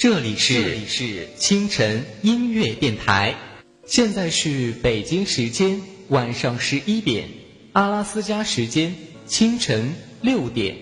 [0.00, 3.34] 这里是是清晨音乐电台，
[3.84, 7.28] 现在是北京时间晚上十一点，
[7.74, 8.94] 阿拉斯加时间
[9.26, 10.74] 清晨六点。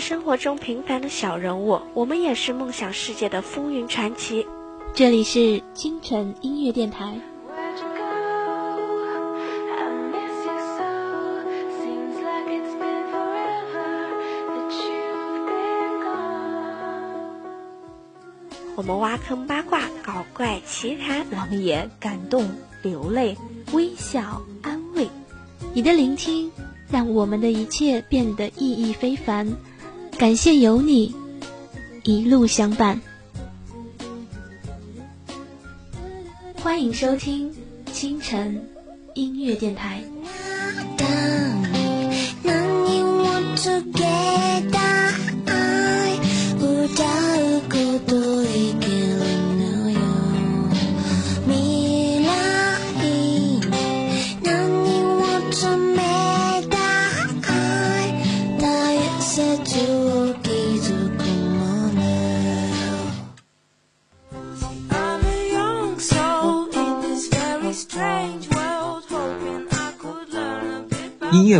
[0.00, 4.46] 是生活中平凡的小人物，我们也是梦想世界的风云传奇。
[4.94, 7.20] 这里是清晨音乐电台。
[18.74, 22.48] 我们挖坑八卦，搞怪奇谈，我们也感动
[22.82, 23.36] 流泪，
[23.72, 25.06] 微笑安慰。
[25.74, 26.50] 你的聆听。
[26.92, 29.46] 让我们的一切变得意义非凡，
[30.20, 31.14] 感谢有你
[32.04, 33.00] 一路相伴。
[36.56, 37.50] 欢迎收听
[37.90, 38.68] 清晨
[39.14, 40.02] 音乐电台。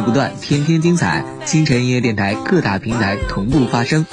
[0.02, 1.24] 不断，天天精彩。
[1.44, 4.04] 清晨音乐电台各大平台同步发声。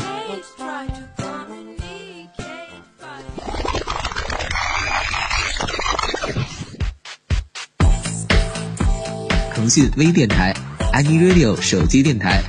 [9.53, 10.53] 腾讯微电台、
[10.93, 12.41] Any Radio 手机电台、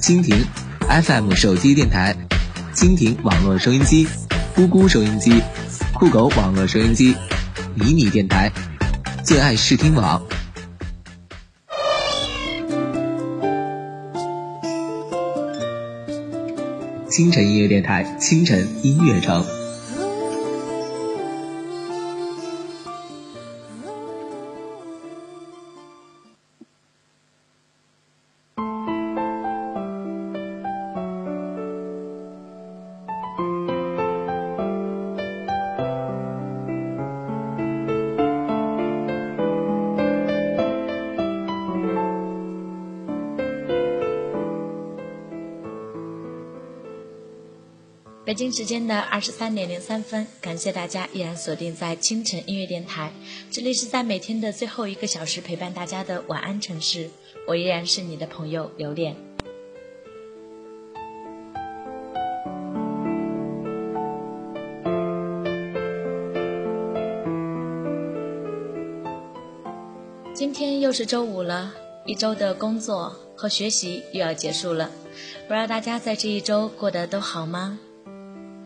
[0.00, 0.44] 蜻蜓
[1.02, 2.14] FM 手机电台、
[2.74, 4.06] 蜻蜓网络收音机、
[4.56, 5.42] 咕咕收音机、
[5.94, 7.16] 酷狗网络收音机、
[7.74, 8.52] 迷你电台、
[9.24, 10.22] 最爱视听网。
[17.18, 19.44] 清晨音乐电台，清晨音乐城。
[48.38, 53.12] 北京时间的二十三点零三分，感谢大家依然锁定在清晨音乐电台，
[53.50, 57.10] 这里是在每天的最后一个小时陪伴大家的晚安城市，
[57.48, 59.16] 我依然是你的朋友刘恋。
[70.32, 71.74] 今天又是周五了，
[72.06, 74.92] 一周的工作和学习又要结束了，
[75.48, 77.80] 不知道大家在这一周过得都好吗？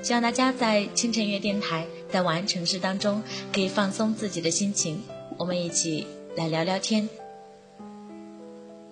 [0.03, 5.01] 希望大家在清晨音乐电台，在晚安城市当中，可以放松自己的心情。
[5.39, 6.05] 我们一起
[6.35, 7.09] 来聊聊天。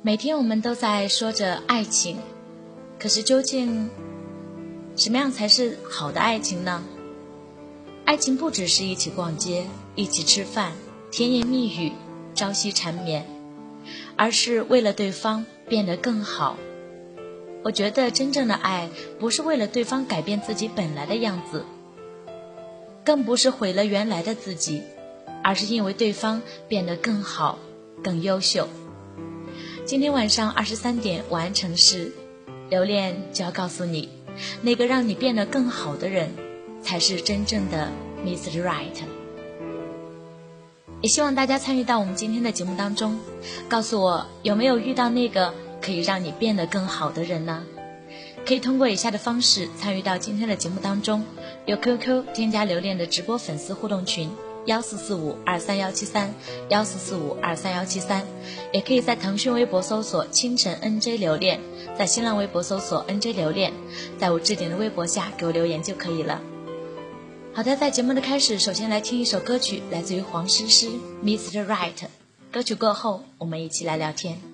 [0.02, 2.16] 每天我们都在说着爱情，
[2.96, 3.90] 可是究竟
[4.94, 6.80] 什么样才是好的爱情呢？
[8.04, 9.66] 爱情不只是一起逛街、
[9.96, 10.72] 一起吃饭、
[11.10, 11.90] 甜言蜜语、
[12.36, 13.26] 朝夕缠绵，
[14.14, 16.56] 而是为了对方变得更好。
[17.62, 18.88] 我觉得真正的爱
[19.18, 21.64] 不是为了对方改变自己本来的样子，
[23.04, 24.82] 更不是毁了原来的自己，
[25.44, 27.58] 而是因为对方变得更好、
[28.02, 28.66] 更优秀。
[29.84, 32.12] 今天晚上二十三点，晚安城市，
[32.70, 34.08] 留恋就要告诉你，
[34.62, 36.30] 那个让你变得更好的人，
[36.82, 37.90] 才是真正的
[38.24, 38.62] Mr.
[38.62, 39.04] Right。
[41.02, 43.18] 也希望大家参与到我们今天的节目当中，
[43.68, 45.52] 告诉我有没有遇到那个。
[45.80, 47.64] 可以让你变得更好的人呢？
[48.46, 51.24] 可以通过以下的方式参与到今天的节目当中：
[51.66, 54.30] 有 QQ 添加留恋的直播粉丝互动群
[54.66, 56.34] 幺四四五二三幺七三
[56.68, 58.24] 幺四四五二三幺七三，
[58.72, 61.60] 也可以在腾讯微博搜索清晨 NJ 留恋，
[61.98, 63.72] 在新浪微博搜索 NJ 留恋，
[64.18, 66.40] 在我置顶的微博下给我留言就可以了。
[67.52, 70.88] 好的，在节目的开始，首先来听一首歌曲，来自于黄诗诗
[71.22, 71.66] 《Mr.
[71.66, 71.94] Right》。
[72.52, 74.49] 歌曲过后，我们一起来聊天。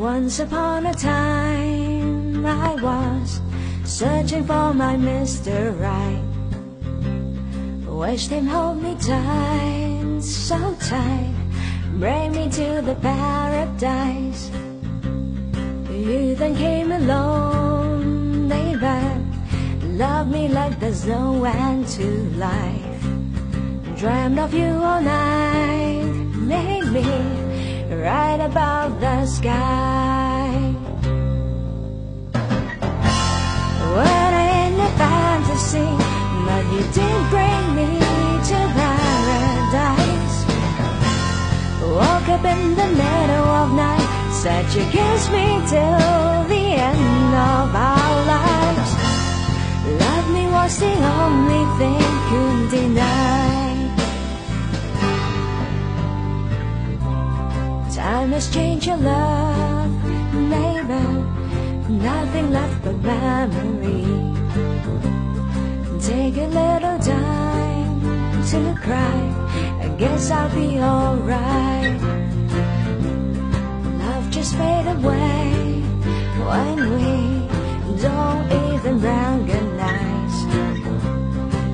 [0.00, 3.38] Once upon a time, I was
[3.84, 5.78] searching for my Mr.
[5.78, 6.24] Right.
[7.86, 11.34] Wished him hold me tight, so tight,
[11.98, 14.50] bring me to the paradise.
[15.90, 22.08] You then came along, baby, love me like there's no end to
[22.40, 23.04] life.
[23.98, 26.04] Dreamed of you all night,
[26.40, 27.39] made me
[27.90, 30.74] right above the sky.
[33.92, 35.90] I in a fantasy,
[36.46, 37.90] but you did bring me
[38.50, 40.36] to paradise.
[41.82, 47.74] Woke up in the middle of night, said you kiss me till the end of
[47.74, 48.90] our lives.
[50.04, 53.59] Love me was the only thing could deny.
[58.10, 59.92] Time must change your love,
[60.32, 61.04] baby.
[62.08, 64.02] Nothing left but memory.
[66.00, 68.00] Take a little time
[68.50, 69.20] to cry.
[69.84, 72.00] I guess I'll be alright.
[74.02, 75.82] Love just fade away
[76.48, 77.12] when we
[78.02, 80.36] don't even recognize.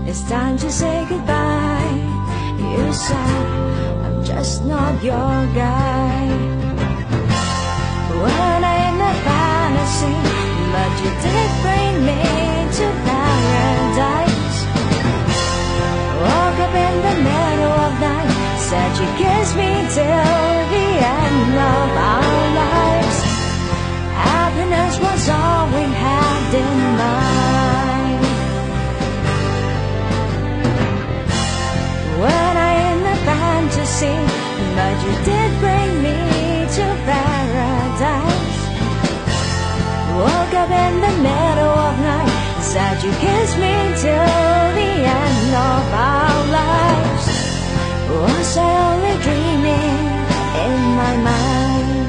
[0.07, 2.16] It's time to say goodbye.
[2.75, 3.47] You said
[4.05, 6.25] I'm just not your guy.
[8.23, 10.17] When in a fantasy,
[10.75, 12.23] but you did bring me
[12.79, 14.57] to paradise.
[16.23, 20.89] Woke up in the middle of night, said you kissed me till the
[21.23, 23.19] end of our lives.
[24.31, 28.25] Happiness was all we had in mind.
[32.23, 32.56] When
[33.99, 36.19] but you did bring me
[36.77, 38.59] to paradise.
[40.21, 44.35] Woke up in the middle of night, said you kissed me till
[44.81, 44.93] the
[45.25, 47.27] end of our lives.
[48.11, 48.61] Was I
[48.93, 50.05] only dreaming
[50.67, 52.09] in my mind?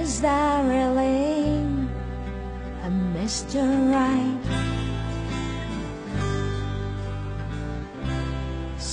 [0.00, 1.66] Is that really
[2.84, 3.62] a Mr.
[3.90, 4.45] Right?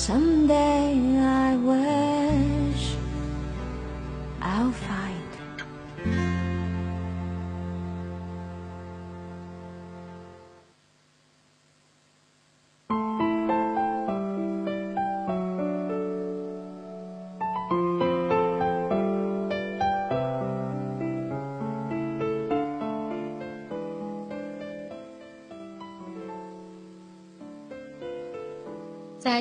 [0.04, 0.73] Someday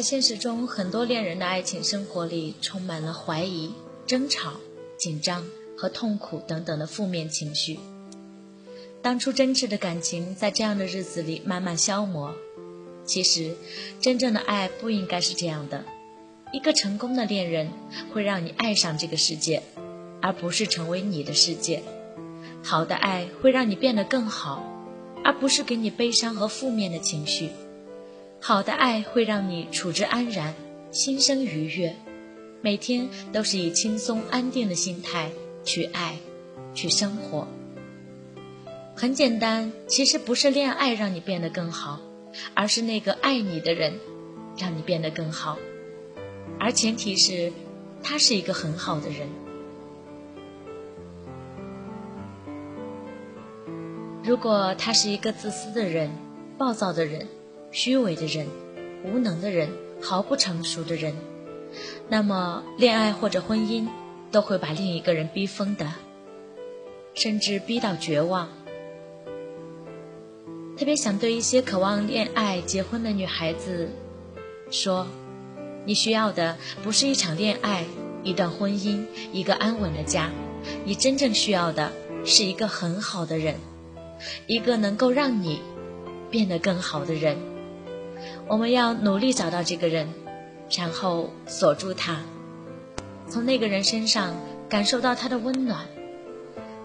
[0.03, 3.73] 现实中，很多恋人的爱情生活里充满了怀疑、
[4.07, 4.55] 争吵、
[4.99, 5.47] 紧张
[5.77, 7.79] 和痛苦等等的负面情绪。
[9.01, 12.35] 当初真挚的感情在这样的日子里慢慢消磨。
[13.05, 13.56] 其实，
[14.01, 15.85] 真正的爱不应该是这样的。
[16.53, 17.71] 一个成功的恋人
[18.13, 19.63] 会让你爱上这个世界，
[20.21, 21.82] 而不是成为你的世界。
[22.63, 24.63] 好的爱会让你变得更好，
[25.25, 27.51] 而不是给你悲伤和负面的情绪。
[28.44, 30.53] 好的爱会让你处之安然，
[30.91, 31.94] 心生愉悦，
[32.61, 35.31] 每天都是以轻松安定的心态
[35.63, 36.17] 去爱，
[36.75, 37.46] 去生活。
[38.96, 42.01] 很简单，其实不是恋爱让你变得更好，
[42.53, 44.01] 而是那个爱你的人
[44.58, 45.56] 让你变得更好，
[46.58, 47.53] 而前提是
[48.03, 49.29] 他是一个很好的人。
[54.25, 56.11] 如果他是一个自私的人、
[56.58, 57.29] 暴躁的人，
[57.72, 58.46] 虚伪的人，
[59.02, 61.14] 无能的人，毫不成熟的人，
[62.08, 63.88] 那么恋爱或者婚姻
[64.31, 65.91] 都会把另一个人逼疯的，
[67.14, 68.50] 甚至逼到绝望。
[70.76, 73.88] 特别想对一些渴望恋爱、结婚的女孩子
[74.70, 75.06] 说：
[75.86, 77.84] 你需要的不是一场恋爱、
[78.22, 80.31] 一段婚姻、一个安稳的家，
[80.84, 81.91] 你真正需要的
[82.24, 83.55] 是一个很好的人，
[84.46, 85.60] 一个能够让你
[86.31, 87.38] 变得更好的人。
[88.53, 90.13] 我们要努力找到这个人，
[90.77, 92.21] 然后锁住他，
[93.27, 94.35] 从那个人身上
[94.69, 95.87] 感受到他的温暖，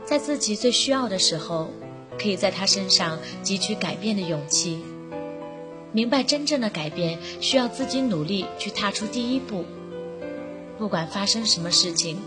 [0.06, 1.70] 在自己最需要的时候，
[2.18, 4.82] 可以在他身上汲取改变的勇气。
[5.92, 9.66] 明白真正的改变需要自己努力去踏出第一步。
[10.78, 12.18] 不管发生什么事情，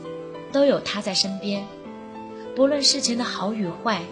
[0.52, 1.62] 都有他在身边；
[2.54, 4.02] 不论事情的好与坏，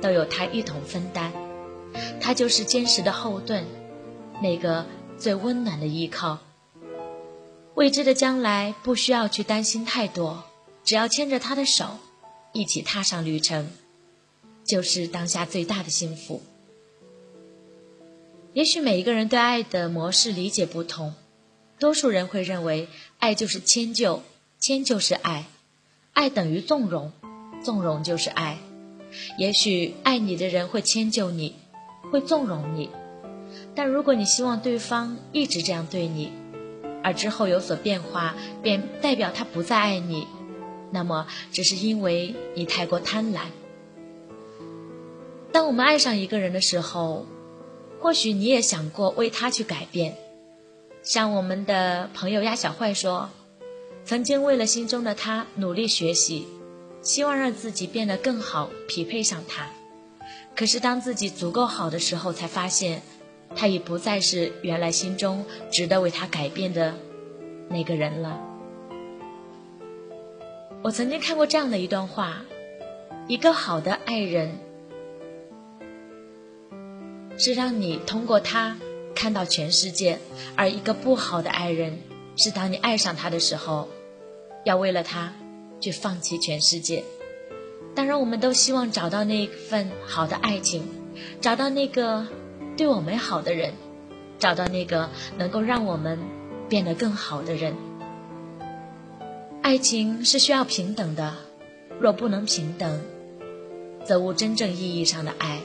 [0.00, 1.32] 都有他一同分担。
[2.20, 3.64] 他就是坚实的后盾，
[4.42, 4.86] 那个
[5.18, 6.38] 最温暖的依靠。
[7.74, 10.44] 未知的将来不需要去担心太多，
[10.84, 11.98] 只要牵着他的手，
[12.52, 13.70] 一起踏上旅程，
[14.64, 16.42] 就是当下最大的幸福。
[18.52, 21.14] 也许每一个人对爱的模式理解不同，
[21.78, 24.22] 多数人会认为爱就是迁就，
[24.58, 25.46] 迁就是爱，
[26.12, 27.12] 爱等于纵容，
[27.62, 28.58] 纵容就是爱。
[29.38, 31.54] 也许爱你的人会迁就你，
[32.10, 32.90] 会纵容你，
[33.74, 36.32] 但如果你希望对方一直这样对你，
[37.02, 40.26] 而之后有所变化，便代表他不再爱你，
[40.90, 43.40] 那么只是因为你太过贪婪。
[45.52, 47.26] 当我们爱上一个人的时候。
[48.02, 50.16] 或许你也想过为他去改变，
[51.02, 53.28] 像我们的朋友鸭小坏说，
[54.06, 56.48] 曾经为了心中的他努力学习，
[57.02, 59.68] 希望让自己变得更好，匹配上他。
[60.56, 63.02] 可是当自己足够好的时候，才发现，
[63.56, 66.94] 他已不再是原来心中值得为他改变的
[67.68, 68.40] 那个人了。
[70.82, 72.42] 我曾经看过这样的一段话：
[73.28, 74.58] 一个好的爱人。
[77.42, 78.76] 是让你通过他
[79.14, 80.18] 看到全世界，
[80.56, 81.98] 而一个不好的爱人，
[82.36, 83.88] 是当你爱上他的时候，
[84.66, 85.32] 要为了他
[85.80, 87.02] 去放弃全世界。
[87.94, 90.86] 当然，我们都希望找到那份好的爱情，
[91.40, 92.26] 找到那个
[92.80, 93.74] 对我们好的人，
[94.38, 96.18] 找到那个能够让我们
[96.66, 97.76] 变得更好的人。
[99.60, 101.34] 爱情是需要平等的，
[102.00, 103.02] 若不能平等，
[104.02, 105.60] 则无真正意义上的爱。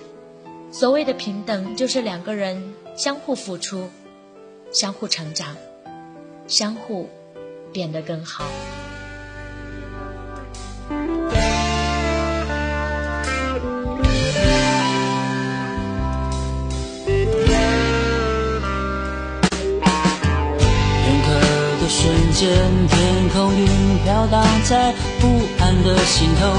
[0.71, 3.87] 所谓的平等，就是两个人相互付出，
[4.73, 5.55] 相互成长，
[6.47, 7.07] 相互
[7.71, 8.43] 变得更好。
[22.35, 22.51] 见，
[22.89, 23.65] 天空云
[24.03, 25.27] 飘荡在不
[25.57, 26.51] 安的心头。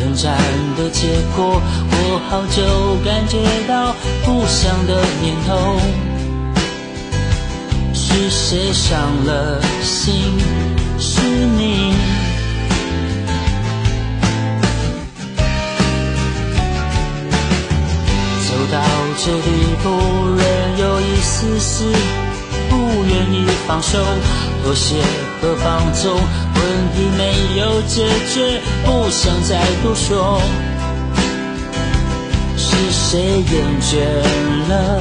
[0.00, 0.36] 冷战
[0.76, 3.38] 的结果，我好久感觉
[3.68, 5.78] 到不祥的念头。
[7.94, 10.12] 是谁伤了心？
[10.98, 11.94] 是你。
[18.48, 18.82] 走到
[19.18, 19.48] 这地
[19.84, 19.88] 步，
[20.36, 21.84] 仍有一丝丝
[22.68, 23.98] 不愿意放手，
[24.62, 24.96] 妥协
[25.40, 26.12] 和放纵。
[26.54, 26.62] 问
[26.94, 30.40] 题没有解决，不想再多说。
[32.56, 33.90] 是谁厌倦
[34.68, 35.00] 了？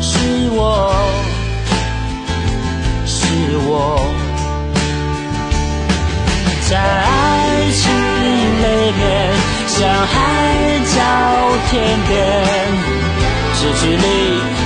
[0.00, 0.18] 是
[0.50, 0.92] 我，
[3.06, 3.26] 是
[3.66, 4.00] 我。
[6.68, 7.90] 在爱情
[8.62, 8.66] 里
[8.98, 9.02] 面，
[9.68, 10.14] 像海
[10.84, 10.96] 角
[11.70, 11.72] 天
[12.08, 12.12] 边，
[13.58, 14.04] 这距离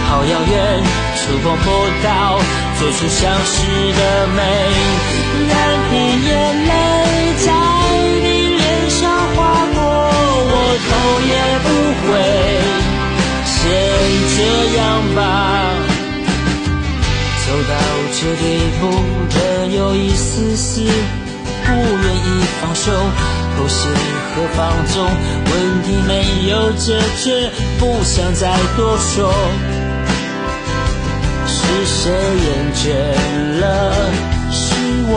[0.08, 0.82] 好遥远，
[1.14, 1.66] 触碰不
[2.02, 2.08] 到
[2.82, 3.62] 最初相识
[3.92, 4.42] 的美。
[5.46, 5.54] 任
[5.88, 5.94] 凭
[6.26, 6.30] 眼
[6.66, 6.70] 泪
[7.38, 7.46] 在
[8.20, 9.00] 你脸上
[9.36, 9.38] 划
[9.72, 9.78] 过，
[10.50, 10.52] 我
[10.88, 10.90] 头
[11.30, 11.66] 也不
[12.02, 12.10] 回。
[13.46, 13.54] 先
[14.34, 14.36] 这
[14.76, 14.82] 样
[15.14, 15.20] 吧，
[17.46, 17.72] 走到
[18.10, 18.42] 这地
[18.80, 18.82] 步，
[19.30, 19.38] 仍
[19.76, 22.28] 有一丝丝不愿意
[22.60, 22.90] 放手，
[23.56, 23.86] 妥协
[24.34, 25.52] 和放纵，问
[25.84, 26.10] 题没
[26.50, 27.48] 有解决，
[27.78, 29.32] 不想再多说。
[31.73, 32.85] 是谁厌倦
[33.61, 33.64] 了？
[34.50, 34.62] 是
[35.09, 35.11] 我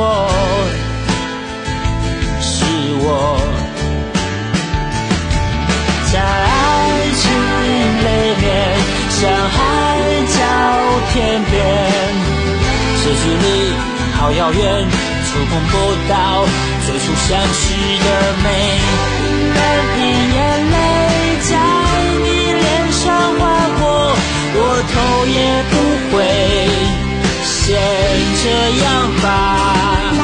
[2.40, 2.64] 是
[3.02, 3.38] 我，
[6.12, 6.54] 在爱
[7.20, 7.24] 情
[8.02, 8.08] 里
[8.42, 8.44] 面，
[9.12, 9.22] 像
[9.52, 9.58] 海
[10.32, 10.38] 角
[11.12, 11.14] 天
[11.52, 11.54] 边，
[13.04, 13.46] 这距离
[14.18, 14.64] 好遥远，
[15.26, 15.74] 触碰不
[16.10, 16.14] 到
[16.86, 17.64] 最初相识
[18.00, 18.08] 的
[18.44, 18.46] 美。
[19.56, 19.60] 任
[19.94, 19.98] 凭
[20.34, 20.38] 眼
[20.72, 20.74] 泪
[21.50, 21.52] 在
[24.94, 25.74] 头也不
[26.12, 26.26] 回。
[27.44, 27.80] 先
[28.44, 28.50] 这
[28.84, 28.86] 样
[29.22, 30.15] 吧。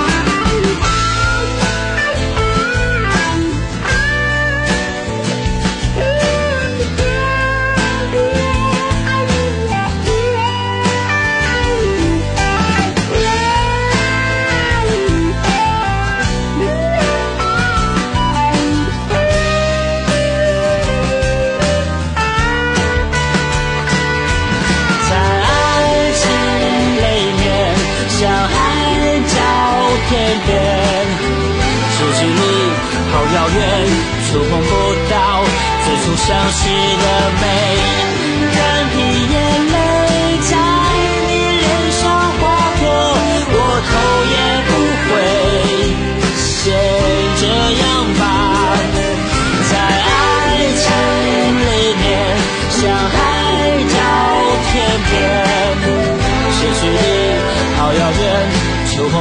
[33.34, 33.60] 遥远
[34.28, 34.72] 触碰不
[35.10, 35.44] 到
[35.86, 37.06] 最初相识的
[37.42, 37.44] 美，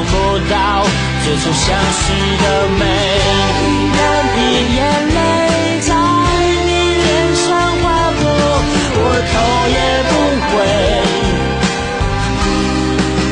[0.04, 0.12] 不
[0.50, 0.54] 到
[1.24, 2.02] 最初相识
[2.42, 2.44] 的
[2.78, 2.82] 美，
[3.96, 3.98] 任
[4.34, 4.38] 凭
[4.76, 4.78] 眼
[5.08, 5.18] 泪
[5.80, 5.88] 在
[6.66, 7.46] 你脸上
[7.82, 7.82] 划
[8.20, 8.22] 过，
[8.96, 8.98] 我
[9.30, 9.32] 头
[9.74, 9.78] 也
[10.08, 10.12] 不
[10.50, 10.52] 回。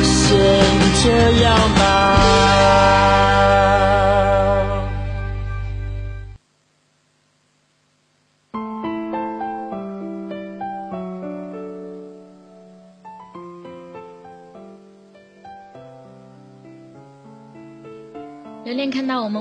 [0.03, 0.17] 先
[1.03, 1.05] 这
[1.43, 1.98] 样吧。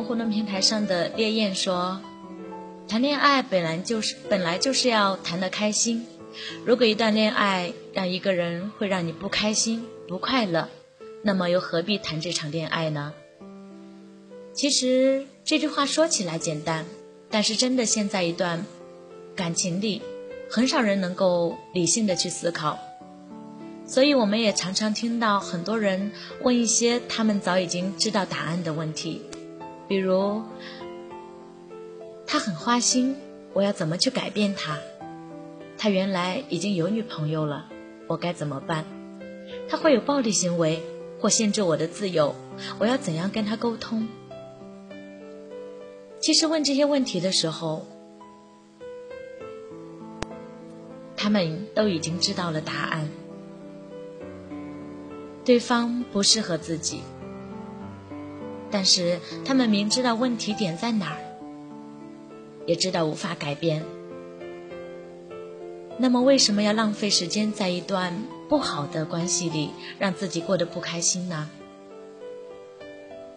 [0.08, 2.00] 互动平台上的烈焰说
[2.88, 6.06] ：“谈恋爱本来就是本来就是要谈得开心。
[6.64, 10.66] 如果一段恋爱让一个人会让你不开心、不快乐，
[11.22, 13.12] 那么又何必谈这场恋爱呢？”
[14.56, 16.86] 其实这句话说起来简单，
[17.28, 18.64] 但是真的陷在一段
[19.36, 20.00] 感情里，
[20.50, 22.78] 很少人能够理性的去思考。
[23.86, 26.12] 所以，我们也常常听到很多人
[26.42, 29.20] 问一些他们早已经知道答案的问题，
[29.88, 30.42] 比如：
[32.26, 33.16] 他很花心，
[33.54, 34.78] 我要怎么去改变他？
[35.78, 37.68] 他原来已经有女朋友了，
[38.06, 38.84] 我该怎么办？
[39.68, 40.82] 他会有暴力行为
[41.18, 42.34] 或限制我的自由，
[42.78, 44.06] 我要怎样跟他沟通？
[46.20, 47.86] 其实问这些问题的时候，
[51.16, 53.08] 他们都已经知道了答案。
[55.44, 57.00] 对方不适合自己，
[58.70, 61.18] 但是他们明知道问题点在哪儿，
[62.66, 63.84] 也知道无法改变。
[65.98, 71.48] 那么为什么要浪费时间在一段不好的关系里，让自己过得不开心呢？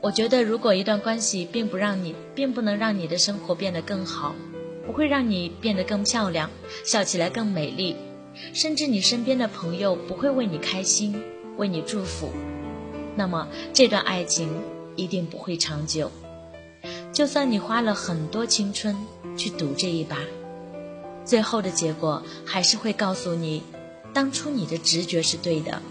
[0.01, 4.35] 我觉得，如果一段关系并不让你，并不能让你的生活变得更好，
[4.85, 6.49] 不会让你变得更漂亮，
[6.83, 7.95] 笑起来更美丽，
[8.53, 11.21] 甚至你身边的朋友不会为你开心。
[11.57, 12.29] 为你祝福，
[13.15, 14.49] 那么这段爱情
[14.95, 16.11] 一定不会长久。
[17.11, 18.95] 就算你花了很多青春
[19.37, 20.17] 去赌这一把，
[21.25, 23.63] 最后的结果还是会告诉你，
[24.13, 25.81] 当初你的直觉是对的。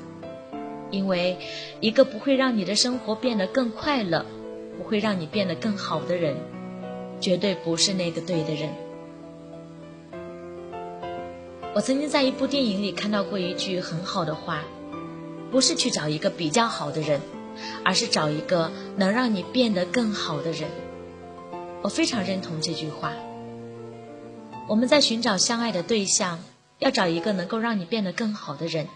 [0.90, 1.38] 因为
[1.80, 4.26] 一个不会让你的生活变得更快乐，
[4.76, 6.36] 不会让你变得更好的人，
[7.20, 8.70] 绝对不是那个对的人。
[11.74, 14.64] 我曾经在一部电影里看到过一句很好的话。
[15.52, 17.20] 不是去找一个比较好的人，
[17.85, 20.68] 而是找一个能让你变得更好的人。
[21.83, 23.12] 我非常认同这句话。
[24.68, 26.38] 我们在寻找相爱的对象，
[26.79, 28.87] 要找一个能够让你变得更好的人。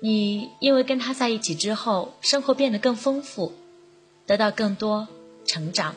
[0.00, 3.52] 你因为跟他在一起之后，生活变得更丰富，
[4.26, 5.08] 得到更多
[5.46, 5.94] 成长，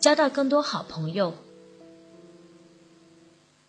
[0.00, 1.34] 交到更多好朋友，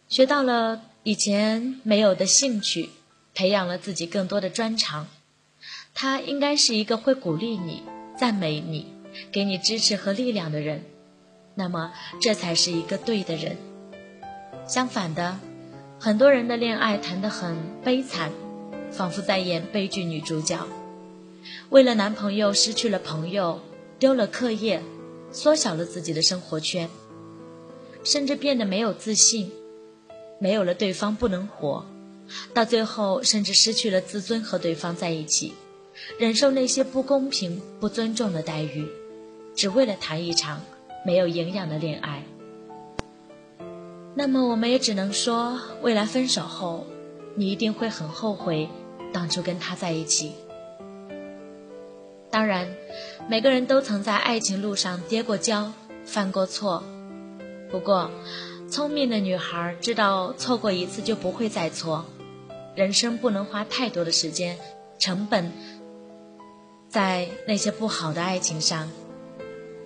[0.07, 2.91] 学到了以前没有的兴趣，
[3.33, 5.07] 培养了自己更多的专长。
[5.93, 7.83] 他应该是一个会鼓励你、
[8.17, 8.87] 赞美你、
[9.31, 10.83] 给你支持和力量的人，
[11.55, 13.57] 那么这才是一个对的人。
[14.67, 15.39] 相反的，
[15.99, 18.31] 很多人的恋爱谈得很悲惨，
[18.91, 20.67] 仿佛在演悲剧女主角，
[21.69, 23.61] 为了男朋友失去了朋友，
[23.99, 24.81] 丢了课业，
[25.31, 26.89] 缩小了自己的生活圈，
[28.03, 29.51] 甚至变得没有自信，
[30.39, 31.85] 没有了对方不能活，
[32.53, 35.53] 到最后甚至失去了自尊和对方在一起。
[36.17, 38.87] 忍受那些不公平、不尊重的待遇，
[39.55, 40.61] 只为了谈一场
[41.05, 42.23] 没有营养的恋爱。
[44.15, 46.85] 那么，我们也只能说，未来分手后，
[47.35, 48.69] 你一定会很后悔
[49.11, 50.33] 当初跟他在一起。
[52.29, 52.67] 当然，
[53.27, 55.71] 每个人都曾在爱情路上跌过跤、
[56.05, 56.83] 犯过错。
[57.71, 58.09] 不过，
[58.69, 62.05] 聪明的女孩知道错过一次就不会再错，
[62.75, 64.57] 人生不能花太多的时间、
[64.99, 65.51] 成本。
[66.93, 68.87] 在那些不好的爱情上，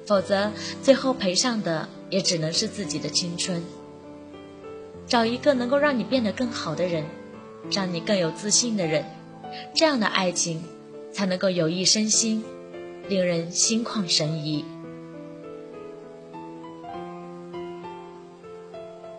[0.06, 0.52] 否则
[0.84, 3.64] 最后赔上的也只能是自己的青春。
[5.08, 7.06] 找一个能够让你变得更好的人，
[7.72, 9.06] 让你更有自信的人，
[9.74, 10.62] 这样的爱情
[11.14, 12.44] 才能够有益身心，
[13.08, 14.66] 令人心旷神怡。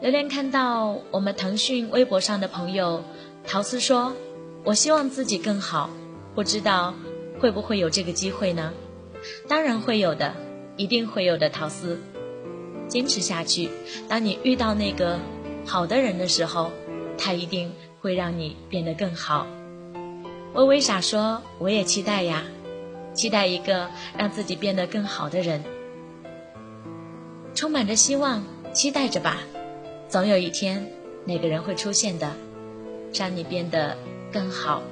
[0.03, 3.03] 榴莲看到我们腾讯微博上的朋友
[3.46, 4.12] 陶思说
[4.62, 5.88] ：“我希望自己更好，
[6.35, 6.92] 不知道。”
[7.40, 8.72] 会不会有这个机会呢？
[9.48, 10.35] 当然会有的，
[10.77, 11.51] 一定会有的。
[11.51, 12.01] 陶思，
[12.88, 13.68] 坚持下去。
[14.09, 15.18] 当你遇到那个
[15.66, 16.70] 好的人的时候，
[17.16, 19.46] 他一定会让你变得更好。
[20.55, 22.44] 微微傻说：“我也期待呀，
[23.12, 25.62] 期待一个让自己变得更好的人，
[27.55, 29.38] 充满着希望，期待着吧。
[30.09, 30.90] 总有一天，
[31.24, 32.33] 那个人会出现的，
[33.12, 33.96] 让你变得
[34.33, 34.83] 更好。”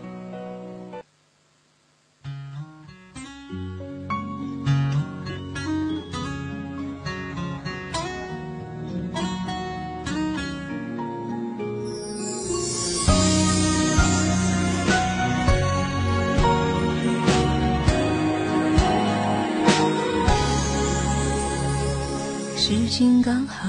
[22.99, 23.69] 心刚好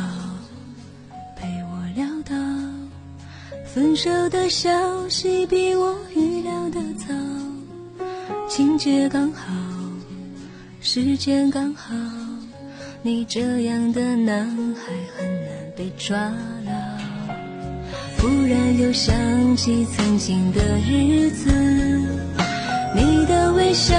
[1.35, 2.33] 被我料到，
[3.65, 4.69] 分手的消
[5.09, 7.13] 息比我预料的早，
[8.47, 9.53] 情节刚好，
[10.79, 11.93] 时间刚好，
[13.01, 16.71] 你这样的男孩很难被抓牢。
[18.19, 19.13] 忽然又想
[19.57, 21.51] 起曾经的日子，
[22.95, 23.93] 你的微笑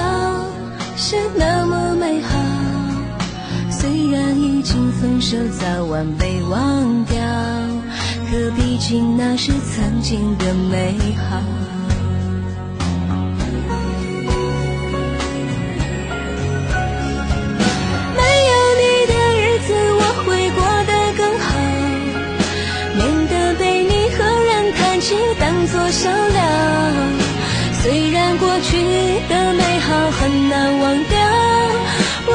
[0.96, 2.57] 是那么美好。
[3.80, 7.16] 虽然已经分手，早晚被忘掉。
[8.28, 11.40] 可毕竟那是曾经的美好。
[18.16, 21.46] 没有你的日子，我会过得更好，
[22.96, 26.42] 免得被你和人谈起当作笑料。
[27.80, 28.76] 虽然过去
[29.28, 31.16] 的美好很难忘掉，
[32.26, 32.32] 我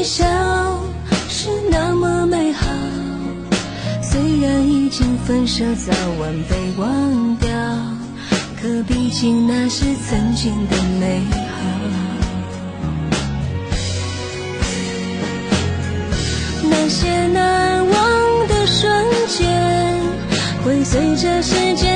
[0.00, 0.24] 微笑
[1.28, 2.66] 是那么美好。
[4.00, 7.50] 虽然已经分手，早晚被忘掉，
[8.58, 11.44] 可毕竟那是曾经的美好。
[16.62, 20.00] 那些难忘的瞬间，
[20.64, 21.89] 会随着时间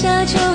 [0.00, 0.49] 下就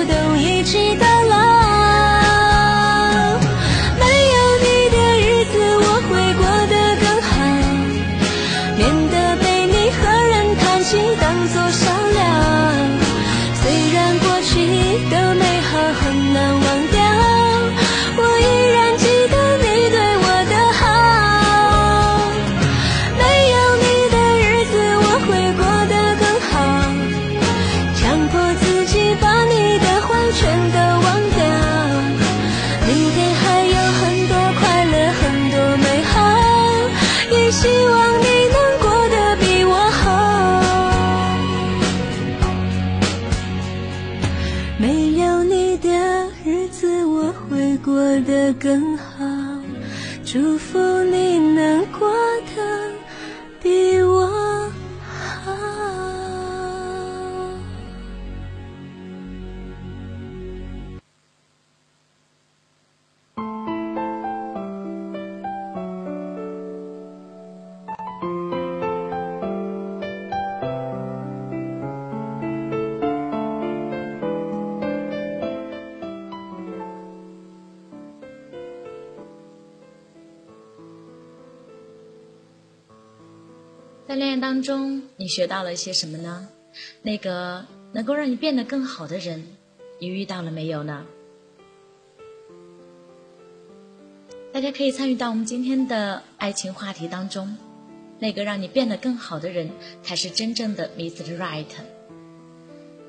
[84.08, 86.46] 在恋爱当中，你学到了一些什么呢？
[87.02, 89.44] 那个能够让你变得更好的人，
[89.98, 91.04] 你遇到了没有呢？
[94.52, 97.56] 大家可以参与到我们今天的爱情话题当中。
[98.20, 99.70] 那个让你变得更好的人，
[100.04, 101.36] 才是真正的 Mr.
[101.36, 101.66] Right。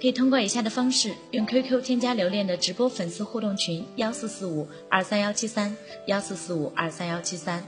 [0.01, 7.63] 可以通过以下的方式，用 QQ 添加留恋的直播粉丝互动群幺四四五二三幺七三幺四四五二三幺七三，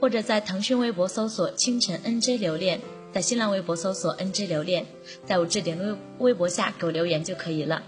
[0.00, 2.80] 或者在腾讯微博搜索“清晨 NJ 留恋”，
[3.12, 4.86] 在新浪微博搜索 “NJ 留恋”，
[5.26, 7.82] 在我置顶微微博下给我留言就可以了。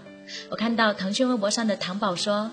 [0.49, 2.51] 我看到腾讯微博上的糖宝说：“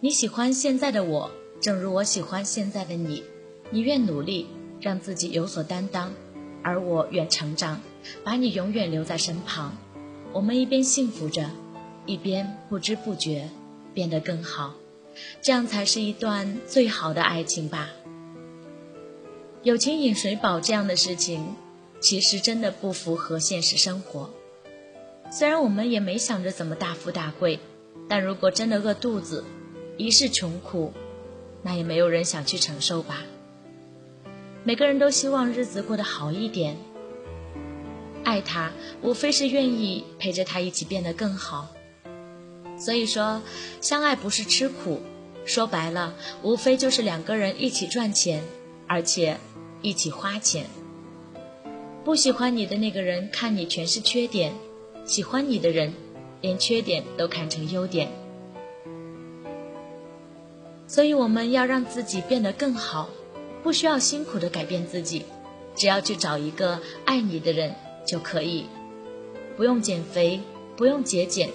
[0.00, 3.24] 你喜欢现在的我，正如我喜欢现在的你。
[3.70, 4.46] 你愿努力，
[4.80, 6.12] 让自己有所担当，
[6.62, 7.80] 而我愿成长，
[8.22, 9.74] 把你永远留在身旁。
[10.32, 11.50] 我们一边幸福着，
[12.04, 13.48] 一边不知不觉
[13.94, 14.74] 变得更好，
[15.40, 17.88] 这样才是一段最好的爱情吧。
[19.62, 21.54] 友情饮水饱这样的事情，
[22.00, 24.28] 其实真的不符合现实生活。
[25.30, 27.60] 虽然我们也没想着怎么大富大贵，
[28.08, 29.44] 但如果真的饿肚子，
[29.96, 30.92] 一世穷苦，
[31.62, 33.22] 那也没有人想去承受吧。
[34.64, 36.76] 每个人都希望日子过得好一点。
[38.24, 41.72] 爱他，无非是愿意陪着他一起变得更好。
[42.76, 43.40] 所以说，
[43.80, 45.00] 相爱不是吃苦，
[45.44, 48.42] 说白了，无非就是两个人一起赚钱，
[48.88, 49.38] 而且
[49.82, 50.66] 一起花钱。
[52.04, 54.52] 不喜欢你的那个人看你全是缺点，
[55.04, 55.92] 喜欢你的人
[56.40, 58.08] 连缺点都看成优点。
[60.86, 63.08] 所以我们要让自己变得更好，
[63.62, 65.24] 不需要辛苦的改变自己，
[65.74, 67.74] 只要去找一个爱你的人
[68.06, 68.66] 就可以，
[69.56, 70.40] 不用减肥，
[70.76, 71.48] 不用节俭，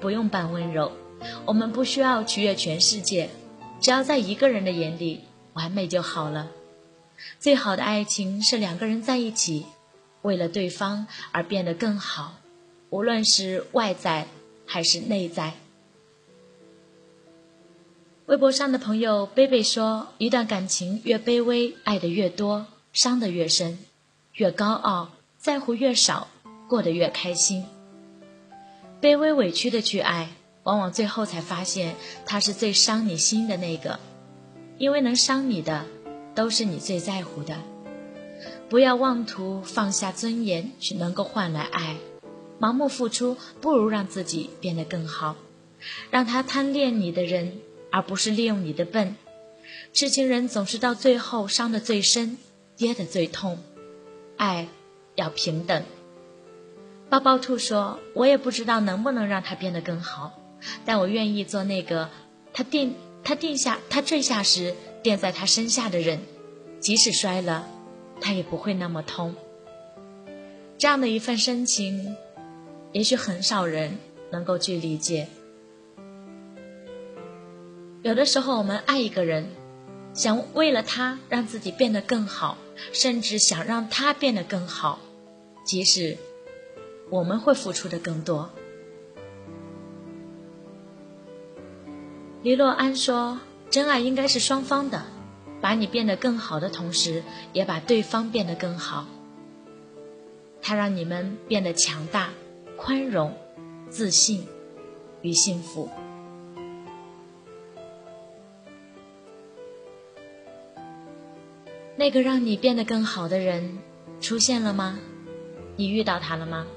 [0.00, 0.92] 不用扮温柔，
[1.44, 3.28] 我们不需要取悦全世界，
[3.80, 5.22] 只要在一个人的眼里
[5.54, 6.50] 完美就好了。
[7.38, 9.66] 最好的爱情是两个人在一起。
[10.22, 12.34] 为了对方而变得更好，
[12.90, 14.26] 无论是外在
[14.66, 15.54] 还是内在。
[18.26, 23.78] 微博上的朋友贝贝说：“一段感情越卑微，爱的越多，伤的越深；
[24.34, 26.28] 越高傲，在乎越少，
[26.68, 27.64] 过得越开心。
[29.00, 30.28] 卑微委屈的去爱，
[30.64, 31.94] 往往最后才发现
[32.26, 33.98] 他是最伤你心的那个，
[34.76, 35.86] 因为能伤你的，
[36.38, 37.56] 都是你最在乎的。”
[38.70, 41.96] 不要妄图放下尊严去能够换来爱，
[42.60, 45.34] 盲目付出不如让自己变得更好，
[46.10, 49.16] 让他贪恋你的人，而不是利用你的笨。
[49.92, 52.38] 痴情人总是到最后伤得最深，
[52.76, 53.58] 跌得最痛。
[54.36, 54.68] 爱
[55.16, 55.82] 要平等。
[57.10, 60.38] 抱抱兔说：“我也不知道能不能让他变得更好，
[60.84, 62.10] 但我愿意做那个
[62.52, 64.74] 他定他定下他坠下时
[65.08, 66.20] 垫在他身下的人，
[66.80, 67.66] 即使摔了。”
[68.20, 69.34] 他也不会那么痛。
[70.76, 72.16] 这样的一份深情，
[72.92, 73.96] 也许很少人
[74.32, 75.28] 能够去理解。
[78.02, 79.46] 有的时候，我们爱一个人，
[80.12, 82.58] 想为了他让自己变得更好，
[82.92, 84.98] 甚至想让他变得更好，
[85.64, 86.18] 即使
[87.10, 88.50] 我们会付出的更多。
[92.42, 93.38] 黎洛安说
[93.70, 95.04] ：“真爱应该是双方的。”
[95.60, 99.06] 把你变得更好的同时，也把对方变得更好。
[100.62, 102.30] 他让你们变得强大、
[102.76, 103.36] 宽容、
[103.90, 104.46] 自信
[105.20, 105.90] 与幸福。
[111.96, 113.78] 那个让你变得更好的人
[114.20, 115.00] 出现了吗？
[115.74, 116.68] 你遇到他了吗？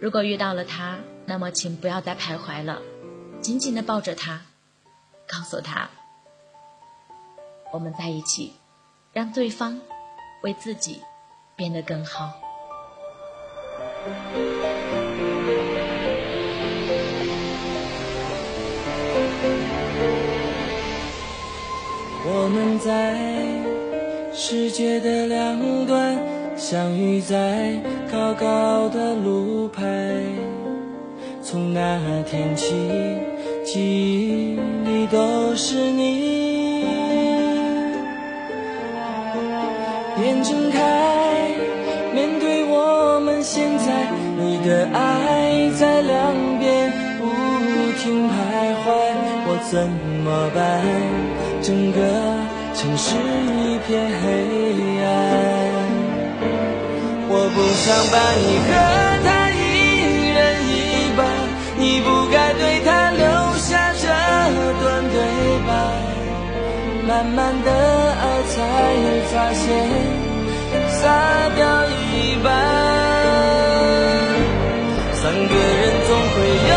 [0.00, 2.82] 如果遇到了他，那么请不要再徘徊了，
[3.40, 4.42] 紧紧的抱着他，
[5.26, 5.88] 告诉他。
[7.72, 8.54] 我们在一起，
[9.12, 9.80] 让对方
[10.42, 11.02] 为自己
[11.56, 12.32] 变得更好。
[22.26, 23.18] 我们在
[24.32, 26.16] 世界的两端
[26.56, 27.74] 相遇在
[28.10, 29.82] 高高的路牌，
[31.42, 32.70] 从那天起，
[33.64, 34.58] 记忆
[35.06, 36.84] 都是你。
[40.22, 40.78] 眼睁开，
[42.14, 47.24] 面对我们现在，你的爱在两边不
[47.98, 48.32] 停徘
[48.80, 48.86] 徊，
[49.46, 49.90] 我怎
[50.24, 50.60] 么办？
[51.60, 51.98] 整个
[52.74, 54.24] 城市一片黑
[55.02, 55.04] 暗，
[57.28, 58.70] 我不想把你和
[59.24, 59.52] 他一
[60.30, 60.38] 人
[60.70, 60.72] 一
[61.16, 61.20] 半，
[61.76, 62.53] 你不该
[67.14, 68.34] 慢慢的爱。
[68.44, 68.60] 才
[69.32, 69.66] 发现
[70.90, 71.00] 洒
[71.56, 72.46] 掉一半，
[75.14, 76.36] 三个人总会
[76.68, 76.72] 有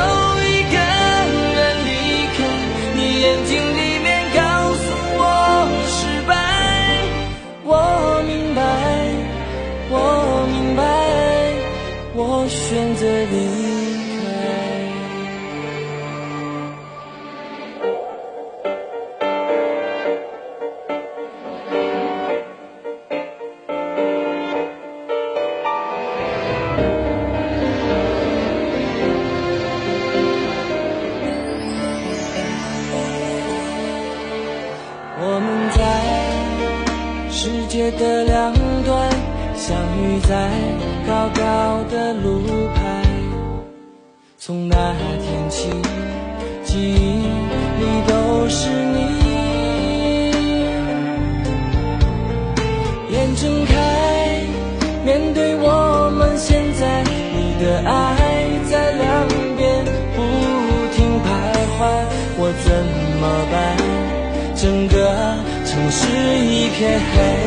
[66.77, 67.46] 天黑。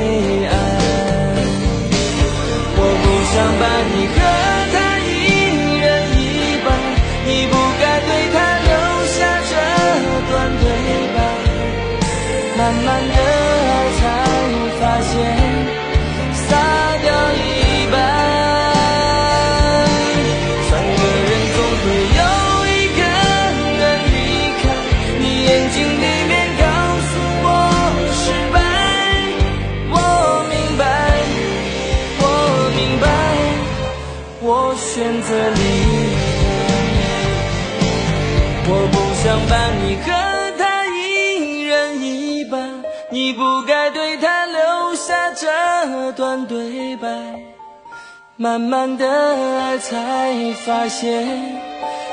[48.42, 50.32] 慢慢的爱才
[50.64, 51.28] 发现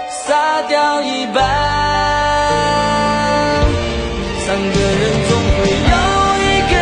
[0.09, 1.41] 洒掉一半。
[4.45, 5.95] 三个人总会有
[6.43, 6.75] 一个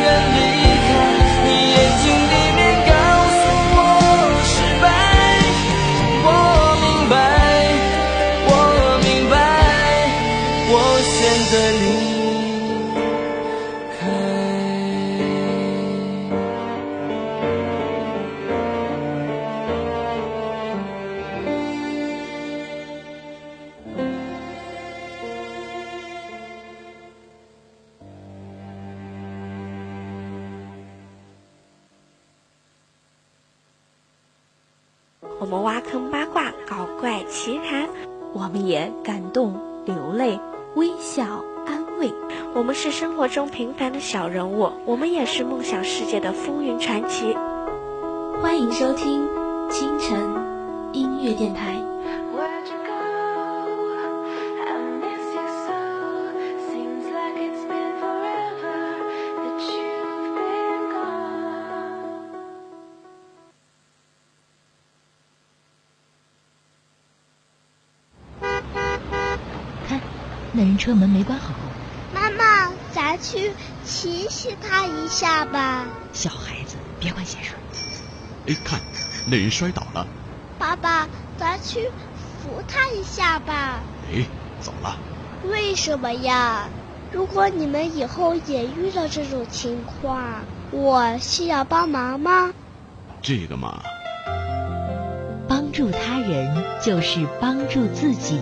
[0.00, 0.38] 人离
[0.86, 0.88] 开
[1.44, 2.90] 你眼睛里面告
[3.36, 3.42] 诉
[3.76, 3.78] 我
[4.48, 4.84] 失败。
[6.24, 6.28] 我
[6.80, 7.14] 明白
[8.48, 8.50] 我
[9.04, 9.36] 明白
[10.72, 11.14] 我选
[11.50, 11.84] 择离
[44.10, 47.32] 小人物，我们也是梦想世界的风云传奇。
[48.42, 49.24] 欢迎收听
[49.70, 50.20] 清晨
[50.92, 51.76] 音乐电台。
[69.86, 70.00] 看
[70.52, 71.54] 那人车门没关好，
[73.20, 73.52] 去
[73.84, 75.86] 提醒他一下吧。
[76.12, 77.54] 小孩子，别管闲事。
[78.46, 78.80] 哎，看，
[79.26, 80.06] 那人摔倒了。
[80.58, 81.90] 爸爸，咱去
[82.42, 83.80] 扶他一下吧。
[84.12, 84.24] 哎，
[84.60, 84.96] 走了。
[85.44, 86.68] 为什么呀？
[87.12, 92.52] 如果你们以后也遇到这种情况，我需要帮忙吗？
[93.20, 93.82] 这个嘛，
[95.48, 98.40] 帮助他人就是帮助自己。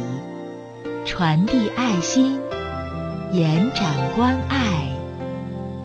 [1.07, 2.39] 传递爱心，
[3.33, 4.89] 延展关爱，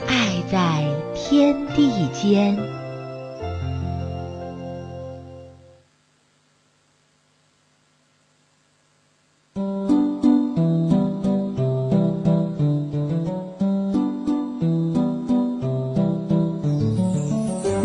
[0.07, 2.57] 爱在天地间。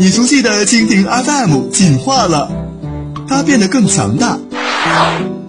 [0.00, 2.48] 你熟悉的蜻蜓 FM 进化了，
[3.28, 4.38] 它变得更强大。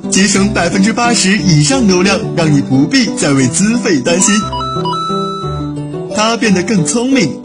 [0.10, 4.34] 节省百分之八十以上流量，让你不必再为资费担心。
[6.16, 7.40] 它变得更聪明，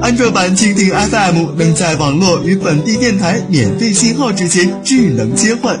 [0.00, 5.78] 安卓版蜻蜓 FM 能在网络与本地电台免费信号之间智能切换，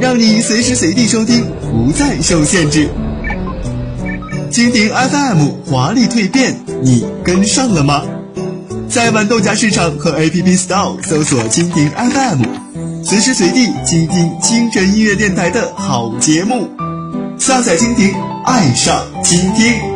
[0.00, 2.88] 让你随时随地收听，不再受限制。
[4.50, 8.02] 蜻蜓 FM 华丽蜕变，你跟上了吗？
[8.88, 12.65] 在豌豆荚市场和 App Store 搜索蜻蜓 FM。
[13.08, 16.68] 随时随地倾听清晨音乐电台的好节目，
[17.38, 18.12] 下载蜻蜓，
[18.44, 19.95] 爱上倾听。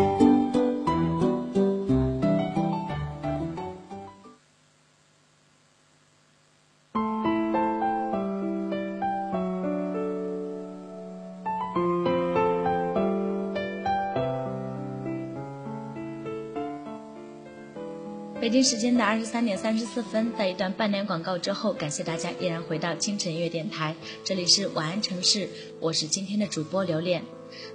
[18.63, 23.95] 时间的二十三点三十四分，在一段半年广告之后，感谢大家依然回到清晨音乐电台，
[24.25, 25.49] 这里是晚安城市，
[25.81, 27.23] 我是今天的主播刘恋。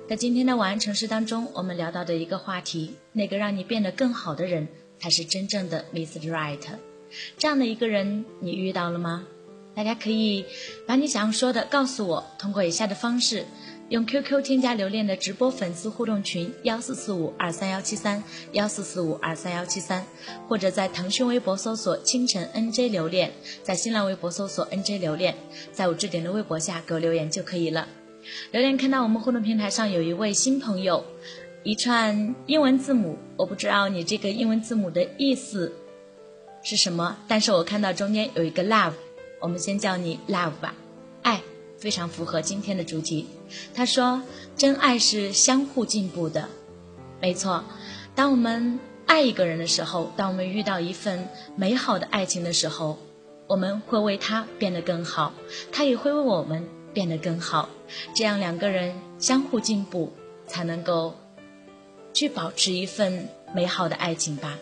[0.08, 4.68] 在今天的晚安城市当中，我们聊到的一个话题，那个让你变得更好的人，
[5.00, 6.30] 才是真正的 Mr.
[6.30, 6.60] Right。
[7.38, 9.26] 这样的一个人，你遇到了吗？
[9.74, 10.46] 大家可以
[10.88, 13.46] 把你想要说的告诉我，通过以下的方式。
[13.90, 18.24] 用 QQ 添加留恋的直播粉丝互动群幺四四五二三幺七三
[18.54, 20.04] 幺四四五二三幺七三，
[20.48, 23.32] 或者在腾讯微博搜索清晨 NJ 留恋，
[23.62, 25.36] 在新浪微博搜索 NJ 留恋，
[25.72, 27.88] 在我置顶的微博下给我留言就可以了。
[28.52, 31.06] 留恋看到我们互动平台上有一位新朋友，
[31.62, 35.72] 一串英文字母，我不知道你这个英文字母的意思
[36.64, 38.94] 是什么，但是我看到中间有一个 love，
[39.40, 40.74] 我们先叫你 love 吧，
[41.78, 43.28] 非常符合今天的主题。
[43.74, 44.22] 他说
[44.56, 46.50] ：“真爱是相互进步的，
[47.22, 47.64] 没错。
[48.16, 52.98] 当我们爱一个人的时候，当我们遇到一份美好的爱情的时候，
[53.48, 55.34] 我们会为他变得更好，
[55.72, 57.70] 他也会为我们变得更好。
[58.16, 60.14] 这样两个人相互进步，
[60.48, 61.14] 才能够
[62.14, 64.58] 去保持一份美好的爱情吧。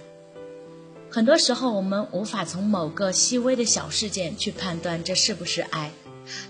[1.09, 5.91] 很多时候，我们无法从某个细微的小事件去判断这是不是爱。”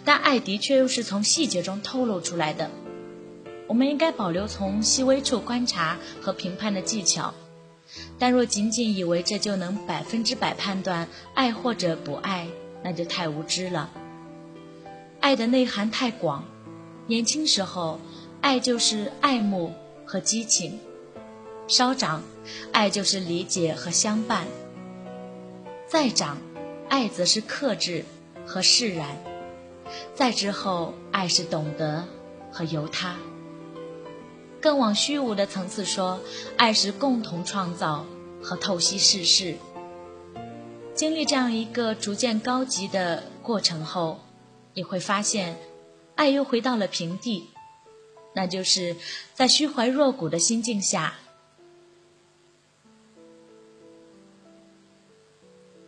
[0.05, 2.69] 但爱的确又是从细节中透露出来的，
[3.67, 7.33] 我们应该保留从细微处观察和评判的技巧。
[8.17, 12.47] 但若仅仅以为这就能百分之百判断爱或者不爱，
[12.83, 13.91] 那就太无知了。
[15.19, 16.43] 爱的内涵太广。
[17.05, 17.99] 年轻时候，
[18.39, 19.73] 爱就是爱慕
[20.05, 20.79] 和激情；
[21.67, 22.23] 稍长，
[22.71, 24.45] 爱就是理解和相伴；
[25.85, 26.37] 再长，
[26.87, 28.05] 爱则是克制
[28.45, 29.17] 和释然；
[30.15, 32.05] 再之后，爱是懂得
[32.51, 33.15] 和由他。
[34.61, 36.19] 更往虚无的层次说，
[36.55, 38.05] 爱是共同创造
[38.41, 39.57] 和透析世事。
[40.95, 44.19] 经历这样一个逐渐高级的过程后，
[44.73, 45.57] 你会发现，
[46.15, 47.49] 爱又回到了平地，
[48.33, 48.95] 那就是
[49.33, 51.15] 在虚怀若谷的心境下，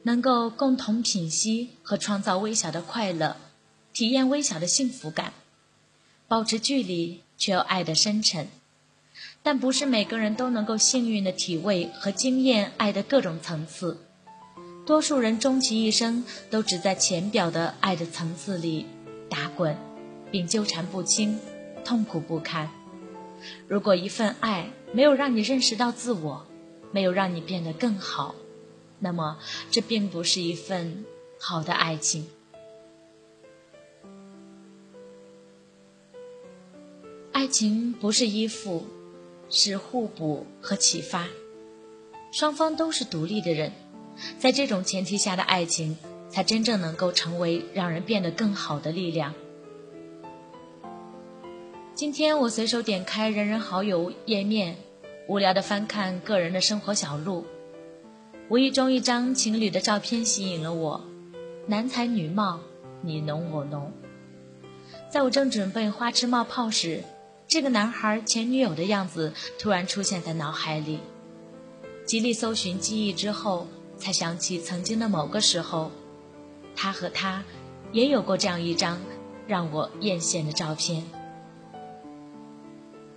[0.03, 3.38] 能够共同品析和创造微小的快乐，
[3.96, 5.32] 体验微小的幸福感，
[6.28, 8.50] 保持距离却又爱的深沉。
[9.41, 13.98] 但不是每个人都能够幸运的体味和经验爱的各种层次，
[14.86, 18.86] 多数人终其一生都只在浅表的爱的层次里
[19.30, 19.78] 打滚，
[20.30, 21.39] 并纠缠不清，
[21.86, 22.70] 痛苦不堪。
[23.70, 26.46] 如果一份爱没有让你认识到自我，
[26.91, 28.36] 没有让你变得更好，
[29.00, 29.39] 那么
[29.72, 31.06] 这并不是一份
[31.39, 32.28] 好的爱情。
[37.46, 38.88] 爱情不是依附。
[39.52, 41.28] 是互补和启发，
[42.32, 43.72] 双方都是独立的人，
[44.39, 45.96] 在这种前提下的爱情，
[46.28, 49.36] 才真正能够成为让人变得更好的力量。
[51.93, 54.78] 今天我随手点开人人好友页面，
[55.28, 57.46] 无聊的翻看个人的生活小录，
[58.50, 61.06] 无意中一张情侣的照片吸引了我，
[61.68, 62.62] 男才女貌，
[63.04, 63.93] 你侬我侬。
[65.12, 67.04] 在我正准备花痴冒泡时。
[67.48, 71.00] 这个男孩前女友的样子突然出现在脑海里，
[72.06, 73.68] 极力搜寻记忆之后，
[73.98, 75.91] 才想起曾经的某个时候，
[76.76, 77.43] 他和她
[77.91, 79.00] 也有过这样一张
[79.48, 81.04] 让我艳羡的照片。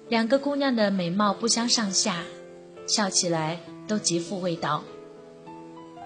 [0.08, 2.22] 两个姑娘的美貌不相上下，
[2.86, 4.84] 笑起来都极富味道。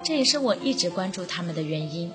[0.04, 2.10] 这也是我一直关注他们的原因。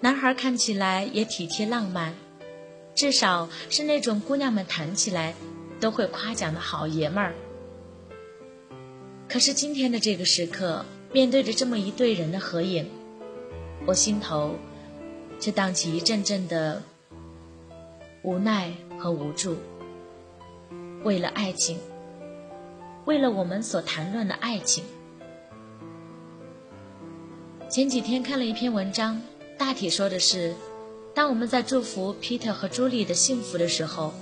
[0.00, 2.14] 男孩看起来也体贴浪漫。
[2.94, 5.34] 至少是那种姑娘们谈起来
[5.80, 7.34] 都会夸奖的好爷们儿。
[9.28, 12.86] 可是今天的这个时刻，面对着这么一对人的合影，
[13.86, 14.54] 我心头
[15.40, 16.82] 却荡起一阵阵的
[18.22, 19.56] 无奈和无助。
[21.02, 21.78] 为了爱情，
[23.06, 24.84] 为了我们所谈论的爱情，
[27.70, 29.20] 前几天看了一篇文章，
[29.58, 30.54] 大体说的是。
[31.14, 34.14] 当我们在祝福 Peter 和朱莉的幸福的时候，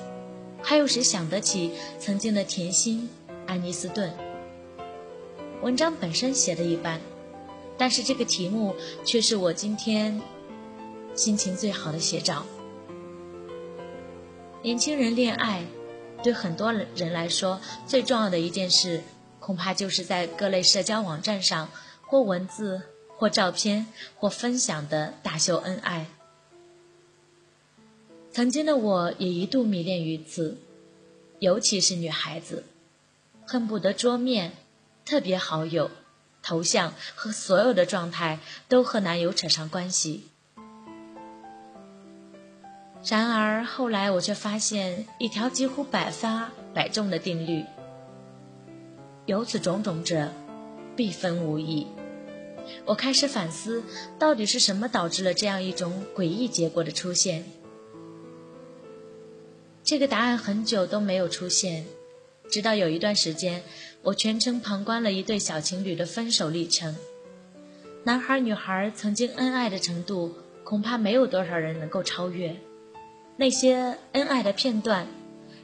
[0.61, 3.09] 还有谁想得起曾经的甜心
[3.47, 4.13] 安妮斯顿？
[5.63, 7.01] 文章本身写的一般，
[7.79, 8.75] 但是这个题目
[9.05, 10.21] 却是我今天
[11.15, 12.45] 心情最好的写照。
[14.63, 15.65] 年轻人恋爱，
[16.25, 19.01] 对很多人来说最重要的一件事，
[19.39, 21.69] 恐怕就是在各类社交网站上，
[22.03, 22.83] 或文字，
[23.17, 23.87] 或照片，
[24.17, 26.07] 或分享的大秀恩爱。
[28.33, 30.57] 曾经的我也一度迷恋于此，
[31.41, 32.63] 尤其是女孩子，
[33.45, 34.53] 恨不得桌面、
[35.05, 35.91] 特别好友、
[36.41, 40.29] 头像和所有的状态都和男友扯上关系。
[43.05, 47.65] 然而后来我却发现一条几乎百发百中的定律：
[49.27, 50.31] 有此种种者，
[50.95, 51.87] 必分无疑。
[52.85, 53.83] 我开始反思，
[54.21, 57.45] 到底是什么导致了这样一种诡异结果的出现？
[59.91, 61.85] 这个答案很久都没有出现，
[62.49, 63.65] 直到有一段时间，
[64.03, 66.95] 我全程旁观了一对小情侣的分手历程。
[68.05, 70.33] 男孩女孩曾经恩爱的程度，
[70.63, 72.55] 恐怕没有多少人能够超越。
[73.37, 75.09] 那些恩爱的片段，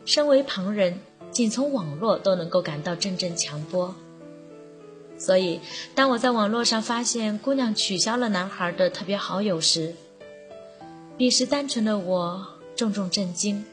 [0.05, 0.99] 身为旁人，
[1.31, 3.95] 仅从网络都能够感到阵阵强波。
[5.17, 5.61] 所以，
[5.95, 9.95] 当我在网络上发现姑娘取消了男孩的特别好友时，
[11.17, 13.65] 彼时单纯的我重重震惊。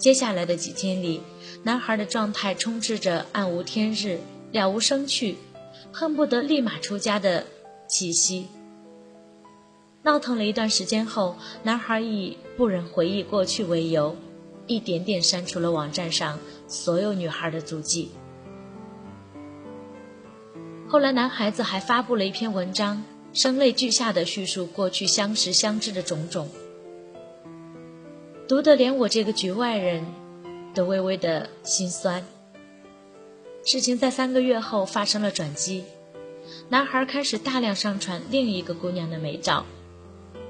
[0.00, 1.20] 接下来的几天里，
[1.62, 4.18] 男孩的状态充斥着暗无天日、
[4.50, 5.36] 了无生趣，
[5.92, 7.44] 恨不得立马出家的
[7.86, 8.46] 气息。
[10.02, 14.16] 闹腾了一段时间后，男孩以不忍回忆过去为由，
[14.66, 18.10] 一点点删除了网站上所有女孩的足迹。
[20.88, 26.48] 后来，男孩子还发布了一篇文章，声泪俱下的叙述过去相识相知的种种。
[28.50, 30.04] 读得连我这个局外人
[30.74, 32.26] 都微微的心酸。
[33.64, 35.84] 事情在三个月后发生了转机，
[36.68, 39.64] 男孩开始大量上传另一个姑娘的美照，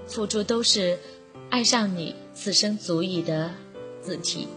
[0.07, 0.99] 附注都是
[1.51, 3.51] 爱上你，此生足矣”的
[4.01, 4.49] 字体，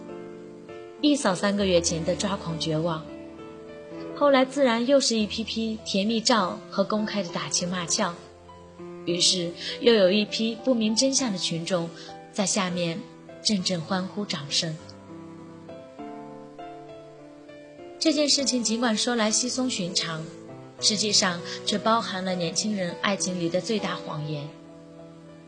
[1.02, 3.04] 一扫三个月前的抓狂绝望。
[4.16, 8.14] 后来自然又是一批批甜蜜照和公开的打情骂俏，
[9.04, 9.50] 于是
[9.82, 11.90] 又有一批不明真相的群众
[12.32, 12.98] 在下面
[13.44, 14.74] 阵阵欢呼掌声。
[17.98, 20.24] 这件事情尽管说来稀松寻常，
[20.80, 24.48] 实际上却包含了年轻人爱情里的最大谎言：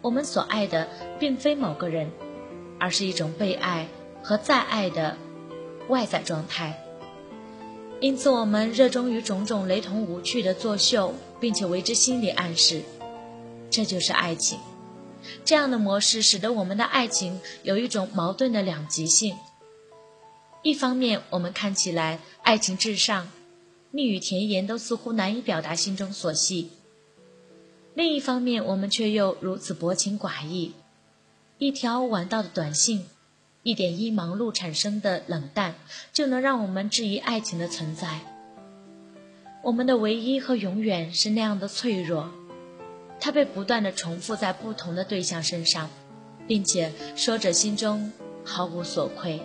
[0.01, 0.89] 我们所爱的
[1.19, 2.11] 并非某个人，
[2.79, 3.89] 而是一种被爱
[4.23, 5.17] 和再爱的
[5.89, 6.83] 外在状态。
[8.01, 12.83] 因此，我们热衷于种种雷同无趣的作秀，并且为之心理暗示，
[13.71, 14.59] 这就是爱情。
[15.45, 19.37] 这样的模式使得我们的爱情有一种矛盾的两极性：
[20.63, 23.29] 一方面，我们看起来爱情至上，
[23.91, 26.71] 蜜语甜言都似乎难以表达心中所系；
[27.95, 30.73] 另一方面，我们却又如此薄情寡义，
[31.59, 33.07] 一条晚到的短信。
[33.63, 35.75] 一点因忙碌产生的冷淡，
[36.13, 38.21] 就能让我们质疑爱情的存在。
[39.65, 42.31] 我们的唯一和永远是那样的脆弱，
[43.21, 45.91] 它被不断的重复在不同的对象身上，
[46.47, 48.13] 并且说着心中
[48.45, 49.41] 毫无所愧。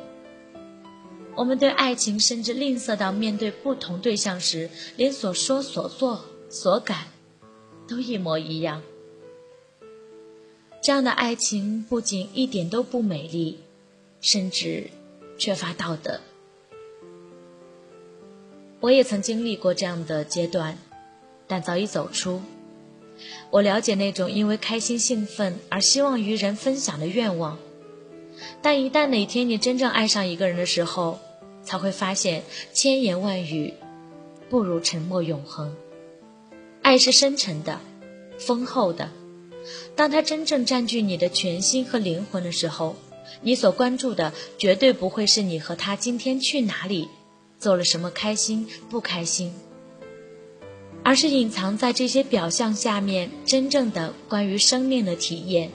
[1.35, 7.05] 我们对爱情甚至吝啬到面对不同对象时，连所说所做所感
[7.87, 8.81] 都一模一样。
[10.81, 13.59] 这样的爱情不仅一点都不美丽。
[14.23, 14.91] 甚至
[15.35, 16.19] 缺乏道德。
[18.79, 20.77] 我也曾经历过这样的阶段，
[21.47, 22.39] 但早已走出。
[23.49, 27.57] 我了解那种因为开心兴奋而希望与人分享的愿望，
[28.61, 31.19] 但一旦哪天你真正爱上一个人的时候，
[31.63, 32.43] 才会发现
[32.73, 33.73] 千言万语
[34.49, 35.75] 不如沉默永恒。
[36.81, 37.79] 爱是深沉的，
[38.39, 39.09] 丰厚的。
[39.95, 42.95] 当它真正占据你的全心和灵魂的时候。
[43.43, 47.07] 你所关注的绝对不会是你和他今天去哪里，
[47.57, 49.53] 做了什么开心不开心，
[51.03, 55.71] 而是隐藏在这些表象下面真正的关于生命的体验。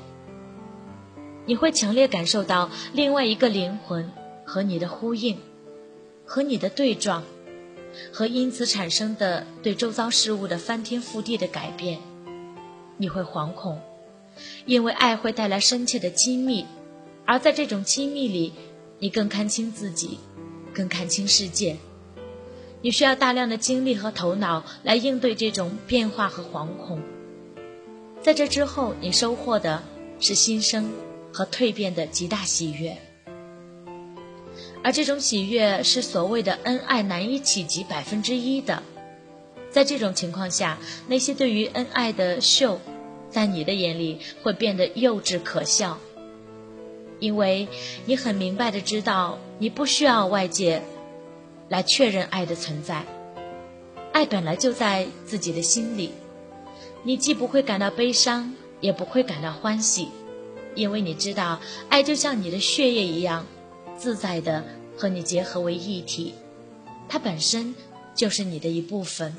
[1.46, 4.10] 你会强烈感受到另外一个灵魂
[4.44, 5.38] 和你的呼应，
[6.24, 7.22] 和你的对撞，
[8.12, 12.00] 和因此产生的对周遭事物的翻天覆地的改变。
[12.96, 13.80] 你会惶恐，
[14.64, 16.66] 因为爱会带来深切的亲密。
[17.24, 18.52] 而在这种亲密里，
[18.98, 20.18] 你更看清自己，
[20.72, 21.76] 更看清世界。
[22.82, 27.02] 你需要大量的精力和头脑来应对这种变化和惶恐。
[28.22, 29.82] 在这之后，你收获的
[30.20, 30.90] 是新生
[31.32, 32.96] 和蜕变的极大喜悦。
[34.82, 38.82] 而这种喜悦是所谓的恩爱难以企及百分之一的。
[39.70, 42.80] 在这种情况下，那些对于恩爱的秀，
[43.28, 45.98] 在你的眼里会变得幼稚可笑。
[47.18, 47.66] 因为
[48.04, 50.82] 你很明白的知道，你不需要外界
[51.68, 53.04] 来确认爱的存在，
[54.12, 56.12] 爱本来就在自己的心里。
[57.02, 60.08] 你既不会感到悲伤，也不会感到欢喜，
[60.74, 63.46] 因为你知道，爱就像你的血液一样，
[63.96, 64.64] 自在的
[64.96, 66.34] 和你结合为一体，
[67.08, 67.74] 它本身
[68.14, 69.36] 就是你的一部分。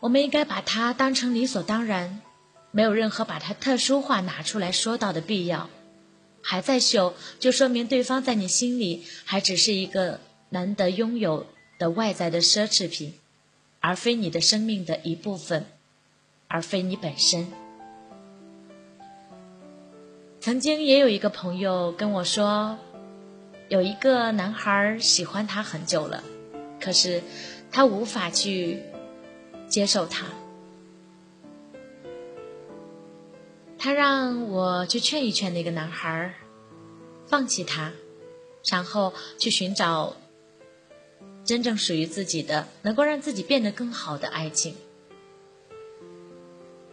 [0.00, 2.20] 我们应该把它当成理所当然。
[2.76, 5.70] 没有任何把它特殊化拿出来说到的必要，
[6.46, 10.20] 还在秀，就说明对方在你心里还只是一个
[10.50, 11.46] 难得拥有
[11.78, 13.14] 的外在的奢侈品，
[13.80, 15.64] 而非你的生命的一部分，
[16.46, 17.46] 而非你本身。
[20.38, 22.78] 曾经也有一个朋友跟我说，
[23.70, 26.22] 有一个男孩喜欢他很久了，
[26.78, 27.22] 可是
[27.72, 28.82] 他无法去
[29.66, 30.26] 接受他。
[33.84, 36.34] 他让我去劝一劝那个男孩，
[37.26, 37.92] 放弃他，
[38.64, 40.16] 然后去寻找
[41.44, 44.74] 真正属于自己的、能够让自己变得更好的爱情。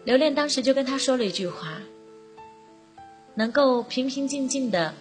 [0.04, 1.82] 刘恋当时就跟他说了一句话
[3.36, 4.94] ：“能够平平静静的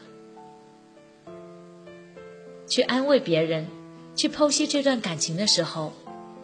[2.68, 3.66] 去安慰别人，
[4.14, 5.92] 去剖析这段感情的时候，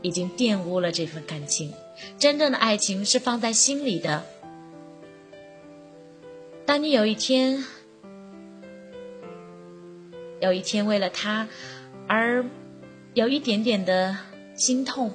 [0.02, 1.72] 已经玷污了这份感情。
[2.18, 4.26] 真正的爱情是放在心里的。”
[6.66, 7.64] 当你有一天，
[10.40, 11.46] 有一天为了他
[12.08, 12.44] 而
[13.14, 14.16] 有一点点的
[14.56, 15.12] 心痛，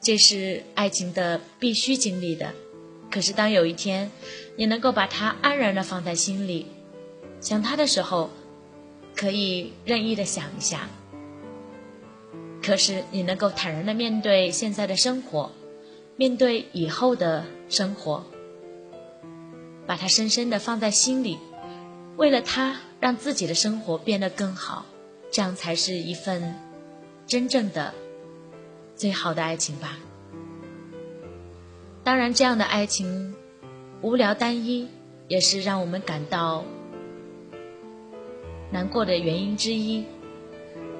[0.00, 2.52] 这是爱情的必须经历的。
[3.08, 4.10] 可是当有一天
[4.56, 6.66] 你能够把他安然的放在心里，
[7.40, 8.28] 想他的时候，
[9.14, 10.88] 可以任意的想一下。
[12.60, 15.52] 可是你能够坦然的面对现在的生活，
[16.16, 18.26] 面对以后的生活。
[19.86, 21.38] 把它深深的放在心里，
[22.16, 24.86] 为了他让自己的生活变得更好，
[25.30, 26.54] 这样才是一份
[27.26, 27.94] 真正的
[28.96, 29.98] 最好的爱情吧。
[32.02, 33.34] 当然，这样的爱情
[34.00, 34.88] 无聊单一，
[35.28, 36.64] 也是让我们感到
[38.70, 40.04] 难过的原因之一。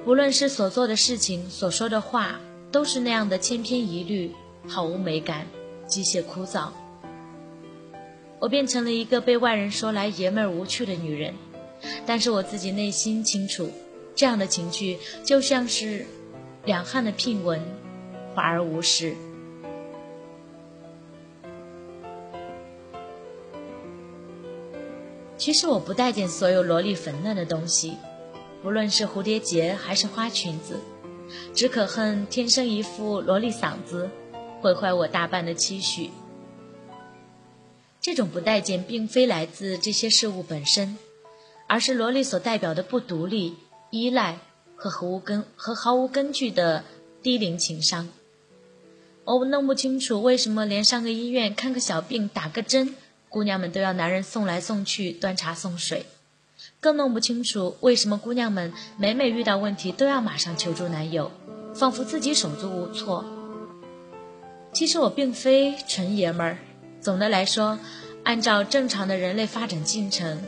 [0.05, 2.39] 不论是所做的事情、所说的话，
[2.71, 4.31] 都是那样的千篇一律，
[4.67, 5.47] 毫无美感，
[5.85, 6.69] 机械枯燥。
[8.39, 11.33] 我变成了一个被外人说来爷们儿无趣的女人，
[12.05, 13.69] 但是我自己内心清楚，
[14.15, 16.05] 这样的情绪就像是
[16.65, 17.59] 两汉的聘文，
[18.35, 19.15] 华而无实。
[25.35, 27.97] 其实我不待见所有萝莉粉嫩的东西，
[28.61, 30.79] 不论是蝴蝶结还是花裙子，
[31.53, 34.09] 只可恨天生一副萝莉嗓子，
[34.61, 36.11] 毁坏我大半的期许。
[38.01, 40.97] 这种不待见，并非来自这些事物本身，
[41.67, 43.55] 而是萝莉所代表的不独立、
[43.89, 44.39] 依赖
[44.75, 46.83] 和毫无根和毫无根据的
[47.21, 48.07] 低龄情商。
[49.25, 52.95] 我弄不清楚为什么连上个医院看个小病、打个针，
[53.27, 56.03] 姑娘们都要男人送来送去、端茶送水；
[56.79, 61.29] 更弄不清楚为什么姑娘们每每遇到问题都要马上求助男友，
[61.75, 63.25] 仿佛自己手足无措。
[64.71, 66.57] 其实我并非纯爷们儿。
[67.01, 67.79] 总的来说，
[68.23, 70.41] 按照正常的人类发展进程，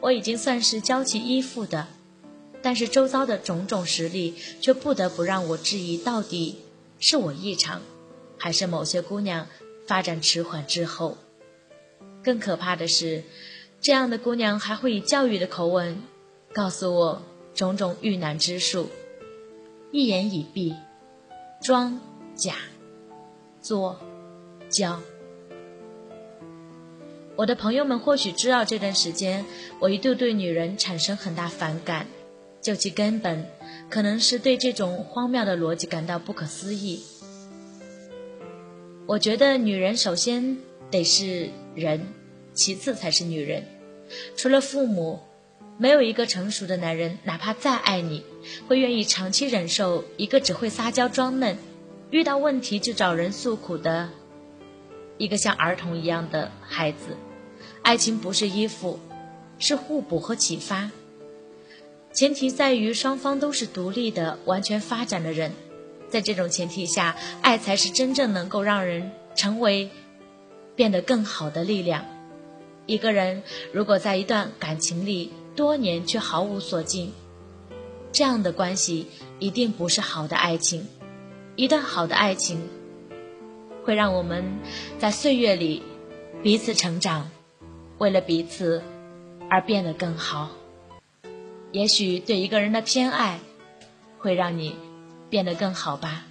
[0.00, 1.86] 我已经算是娇妻依附的。
[2.60, 6.58] 但是周遭的种种实力却不得不让我质疑：到底
[6.98, 7.82] 是我异常，
[8.36, 9.46] 还是某些姑娘
[9.86, 11.18] 发展迟缓滞后？
[12.24, 13.22] 更可怕的是，
[13.80, 16.02] 这样的姑娘还会以教育的口吻
[16.52, 17.22] 告诉我
[17.54, 18.90] 种种遇难之术，
[19.92, 20.74] 一言以蔽：
[21.62, 22.00] 装、
[22.34, 22.54] 假、
[23.60, 24.00] 作、
[24.68, 25.00] 教。
[27.38, 29.44] 我的朋友们或许知道这段时间，
[29.78, 32.08] 我一度对女人产生很大反感，
[32.60, 33.46] 究其根本，
[33.88, 37.00] 可能是对这种荒谬的逻辑感到不可思议。
[39.06, 40.58] 我觉得女人首先
[40.90, 42.08] 得是人，
[42.54, 43.62] 其次才是女人。
[44.36, 45.20] 除了父母，
[45.78, 48.24] 没有一个成熟的男人，哪怕再爱你，
[48.66, 51.56] 会愿意长期忍受一个只会撒娇装嫩，
[52.10, 54.10] 遇到问题就找人诉苦的
[55.18, 57.16] 一个像儿童一样的孩子。
[57.88, 58.98] 爱情不是依附，
[59.58, 60.90] 是互补和启发。
[62.12, 65.52] 前提在于双方都是独立的、完全发展的人。
[66.10, 69.88] 在这种前提下，爱才是真正能够让人成为
[70.76, 72.04] 变得更好的力量。
[72.84, 77.14] 一个人如果在一段感情里多年却毫无所进，
[78.12, 79.06] 这样的关系
[79.38, 80.86] 一定不是好的爱情。
[81.56, 82.68] 一段好的爱情
[83.82, 84.44] 会让我们
[84.98, 85.82] 在岁月里
[86.42, 87.30] 彼此成长。
[87.98, 88.82] 为了彼此
[89.50, 90.50] 而变得更好，
[91.72, 93.40] 也许对一个人的偏爱
[94.18, 94.76] 会让你
[95.28, 96.24] 变得更好吧。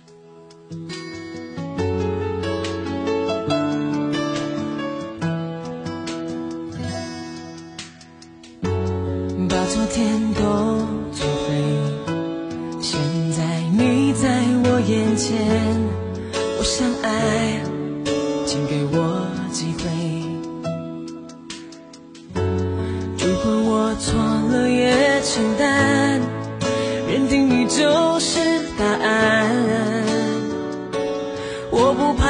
[9.49, 10.41] 把昨天都
[11.11, 12.11] 作废，
[12.81, 12.99] 现
[13.31, 15.35] 在你在我眼前，
[16.57, 17.61] 我想爱，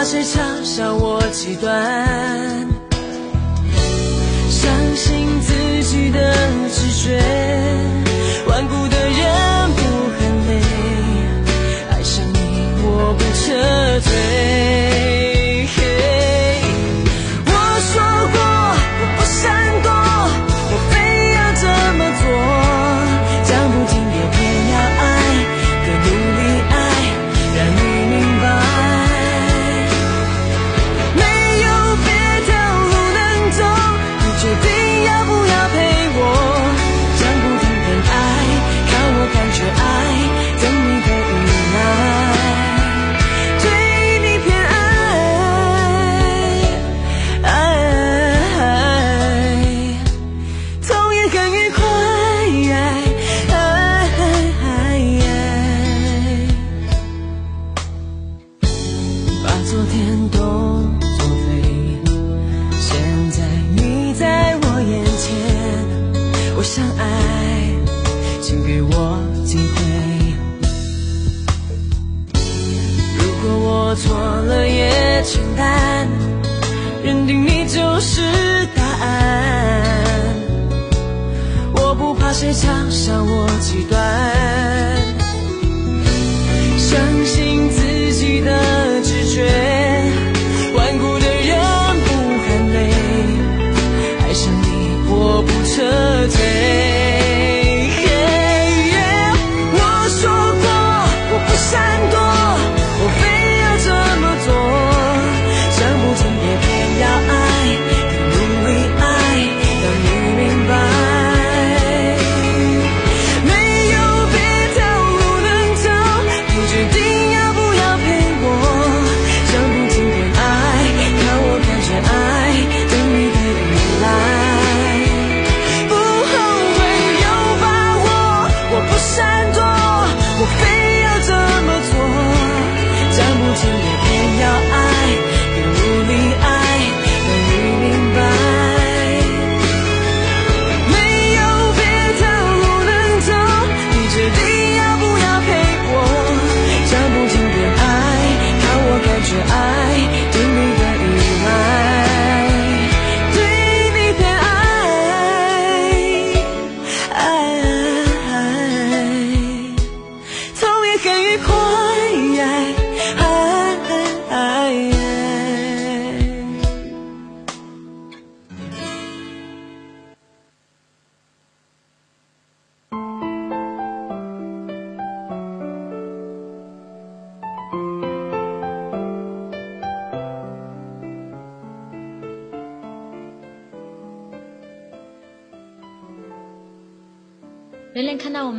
[0.10, 1.70] 谁嘲笑我极端，
[4.49, 6.34] 相信自己的
[6.72, 7.87] 直觉。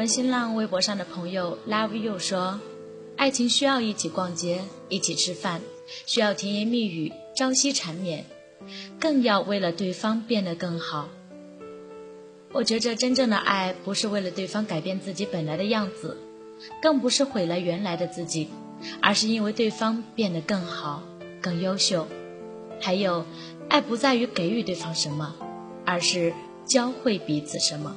[0.09, 2.59] 新浪微博上的朋友 Love You 说，
[3.16, 5.61] 爱情需要一起逛街，一起吃饭，
[6.06, 8.24] 需要甜言蜜语、朝夕缠绵，
[8.98, 11.11] 更要为了对方变得更好。
[12.52, 16.16] 我觉着真正的爱不是为了对方改变自己本来的样子，
[16.80, 18.48] 更不是毁了原来的自己，
[19.02, 21.02] 而是因为对方变得更好、
[21.42, 22.09] 更优秀。
[22.80, 23.26] 还有，
[23.68, 25.36] 爱不在于给予对方什么，
[25.84, 26.32] 而是
[26.64, 27.94] 教会彼此什么。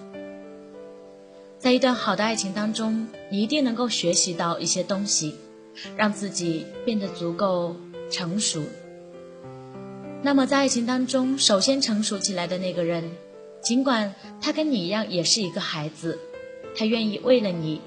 [1.62, 5.36] 在一段好的爱情当中，你一定能够学习到一些东西，
[5.95, 7.76] 让自己变得足够
[8.09, 8.64] 成熟。
[10.24, 13.12] 那么在爱情当中，首先成熟起来的那个人，
[13.62, 16.18] 尽管他跟你一样也是一个孩子，
[16.76, 17.80] 他愿意为了你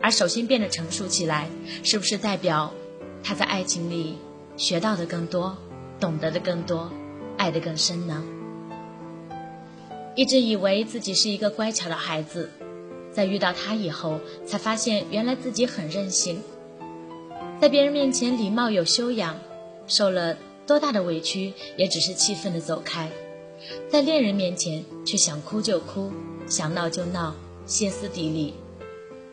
[0.00, 1.48] 而首先变得成熟起来，
[1.82, 2.72] 是不是代表
[3.24, 4.16] 他在爱情里
[4.56, 5.58] 学到的更多，
[5.98, 6.88] 懂得的更多，
[7.36, 8.22] 爱的更深呢？
[10.14, 12.48] 一直以为自己是一个乖巧的孩子。
[13.12, 16.42] 在遇到他以后，才发现原来自己很任性，
[17.60, 19.36] 在别人面前礼貌有修养，
[19.86, 20.36] 受了
[20.66, 23.08] 多大的委屈也只是气愤的走开；
[23.90, 26.12] 在恋人面前却想哭就哭，
[26.46, 27.34] 想闹就闹，
[27.66, 28.54] 歇斯底里。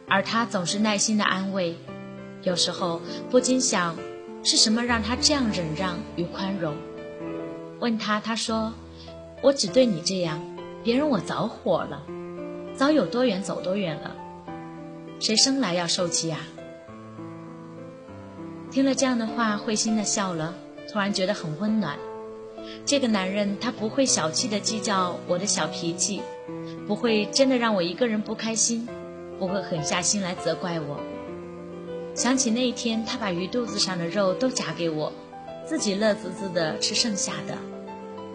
[0.07, 1.75] 而他总是耐心的安慰，
[2.43, 3.95] 有时候不禁想，
[4.43, 6.75] 是什么让他这样忍让与宽容？
[7.79, 8.73] 问他，他说
[9.43, 10.41] ：“我只对你这样，
[10.83, 12.03] 别人我早火了。”
[12.75, 14.13] 早有多远走多远了，
[15.19, 16.39] 谁生来要受气呀？
[18.69, 20.53] 听了这样的话，会心的笑了，
[20.91, 21.97] 突然觉得很温暖。
[22.85, 26.21] 这个男人他不会小气的计较我的小脾气，
[26.85, 28.85] 不会真的让我一个人不开心，
[29.39, 30.99] 不会狠下心来责怪我。
[32.13, 35.13] 想起那一天，他把鱼肚子上的肉都夹给我，
[35.65, 37.57] 自己乐滋滋的吃剩下的，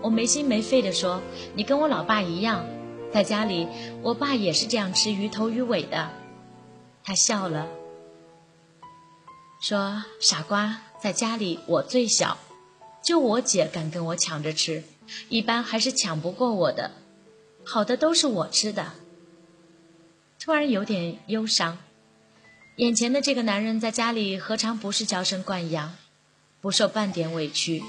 [0.00, 1.20] 我没心没肺的说
[1.54, 2.64] ：“你跟我老爸一样。”
[3.12, 3.66] 在家里，
[4.02, 6.10] 我爸也是这样吃鱼头鱼尾的。
[7.02, 7.66] 他笑了，
[9.60, 12.38] 说：“傻瓜，在家里我最小，
[13.02, 14.84] 就我姐敢跟我抢着吃，
[15.28, 16.92] 一般还是抢不过我的。
[17.64, 18.92] 好的都是我吃的。”
[20.38, 21.78] 突然有点忧伤，
[22.76, 25.96] 眼前的这个男人在家里何尝不是娇生惯养，
[26.60, 27.82] 不受半点委屈，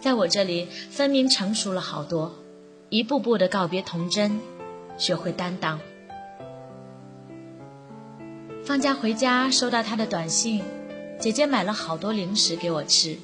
[0.00, 2.34] 在我这里分明成熟了好多。
[2.90, 4.40] 一步步的告别童真，
[4.96, 5.78] 学会担当。
[8.64, 10.62] 放假回家收到他的短信，
[11.18, 13.18] 姐姐买了好多零食给我吃。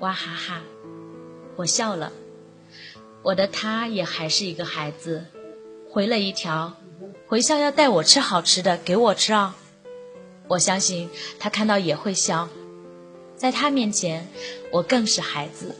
[0.00, 0.62] 哇哈哈，
[1.56, 2.12] 我笑了。
[3.22, 5.24] 我的他也还是一个孩子，
[5.88, 6.74] 回了一条，
[7.26, 9.56] 回校要带我吃好吃的，给我吃啊。
[10.48, 11.08] 我相信
[11.38, 12.50] 他看到也会笑，
[13.36, 14.28] 在他面前，
[14.70, 15.74] 我更是孩子。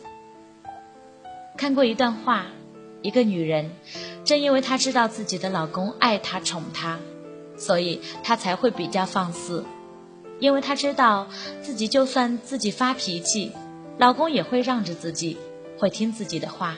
[1.56, 2.46] 看过一段话，
[3.00, 3.70] 一个女人，
[4.24, 6.98] 正因为她知道自己的老公爱她、宠她，
[7.56, 9.64] 所以她才会比较放肆。
[10.38, 11.28] 因为她知道
[11.62, 13.52] 自己就算自己发脾气，
[13.96, 15.38] 老公也会让着自己，
[15.78, 16.76] 会听自己的话。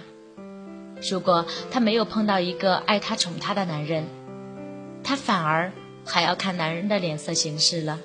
[1.11, 4.05] 如果她没有碰到一个爱她宠她的男人，
[5.03, 5.73] 她反而
[6.05, 7.99] 还要看男人的脸色行事了。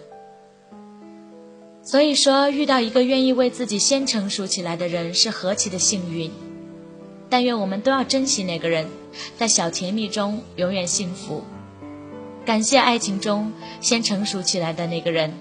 [1.84, 6.32] 所以说，遇到一个愿意为自己先成熟起来的人是何其的幸运。
[7.34, 8.88] 但愿我们都要珍惜那个人，
[9.36, 11.44] 在小甜蜜中永远幸福。
[12.46, 15.34] 感谢爱情中先成熟起来的那个人，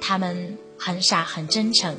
[0.00, 1.94] 他们很傻很真诚。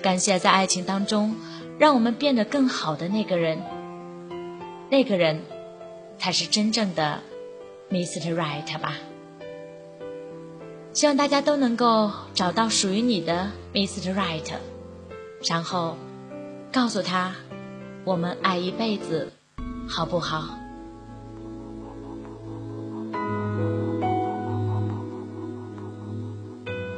[0.00, 1.36] 感谢在爱情当中
[1.78, 3.62] 让我们变得更好的那个人，
[4.88, 5.42] 那个人
[6.18, 7.20] 才是真正的
[7.90, 8.34] Mr.
[8.34, 8.96] Right 吧。
[10.94, 14.14] 希望大家都能够找到属于你的 Mr.
[14.14, 14.50] Right，
[15.46, 15.98] 然后
[16.72, 17.34] 告诉他，
[18.04, 19.32] 我们爱一辈子，
[19.88, 20.58] 好不好？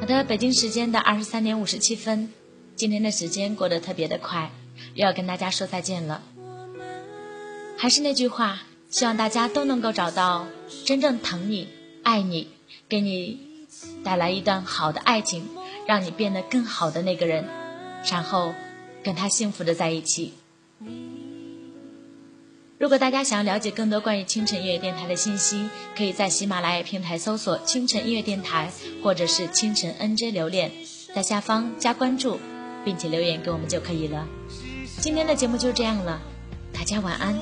[0.01, 2.31] 好的，北京时间的二十三点五十七分，
[2.75, 4.51] 今天的时间过得特别的快，
[4.95, 6.23] 又要跟大家说再见了。
[7.77, 10.47] 还是那句话，希望大家都能够找到
[10.87, 11.69] 真正疼你、
[12.03, 12.49] 爱你、
[12.89, 13.53] 给你。
[14.05, 15.49] 带来一段好的爱情，
[15.87, 17.45] 让你变得更好的那个人，
[18.11, 18.55] 然后
[19.03, 20.33] 跟他幸福的在一起。
[22.77, 28.69] 如果大家想要了解更多关于清晨音乐电台的信息，可以在喜马拉雅平台搜索“清晨音乐电台”
[29.01, 30.73] 或者是“清晨 NJ 留恋”，
[31.15, 32.41] 在下方加关注，
[32.85, 34.27] 并且留言给我们就可以了。
[34.99, 36.21] 今天的节目就这样了，
[36.73, 37.35] 大家晚安。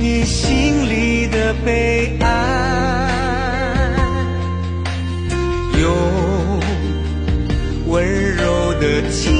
[0.00, 2.67] 你心里的悲哀，
[8.88, 9.37] 的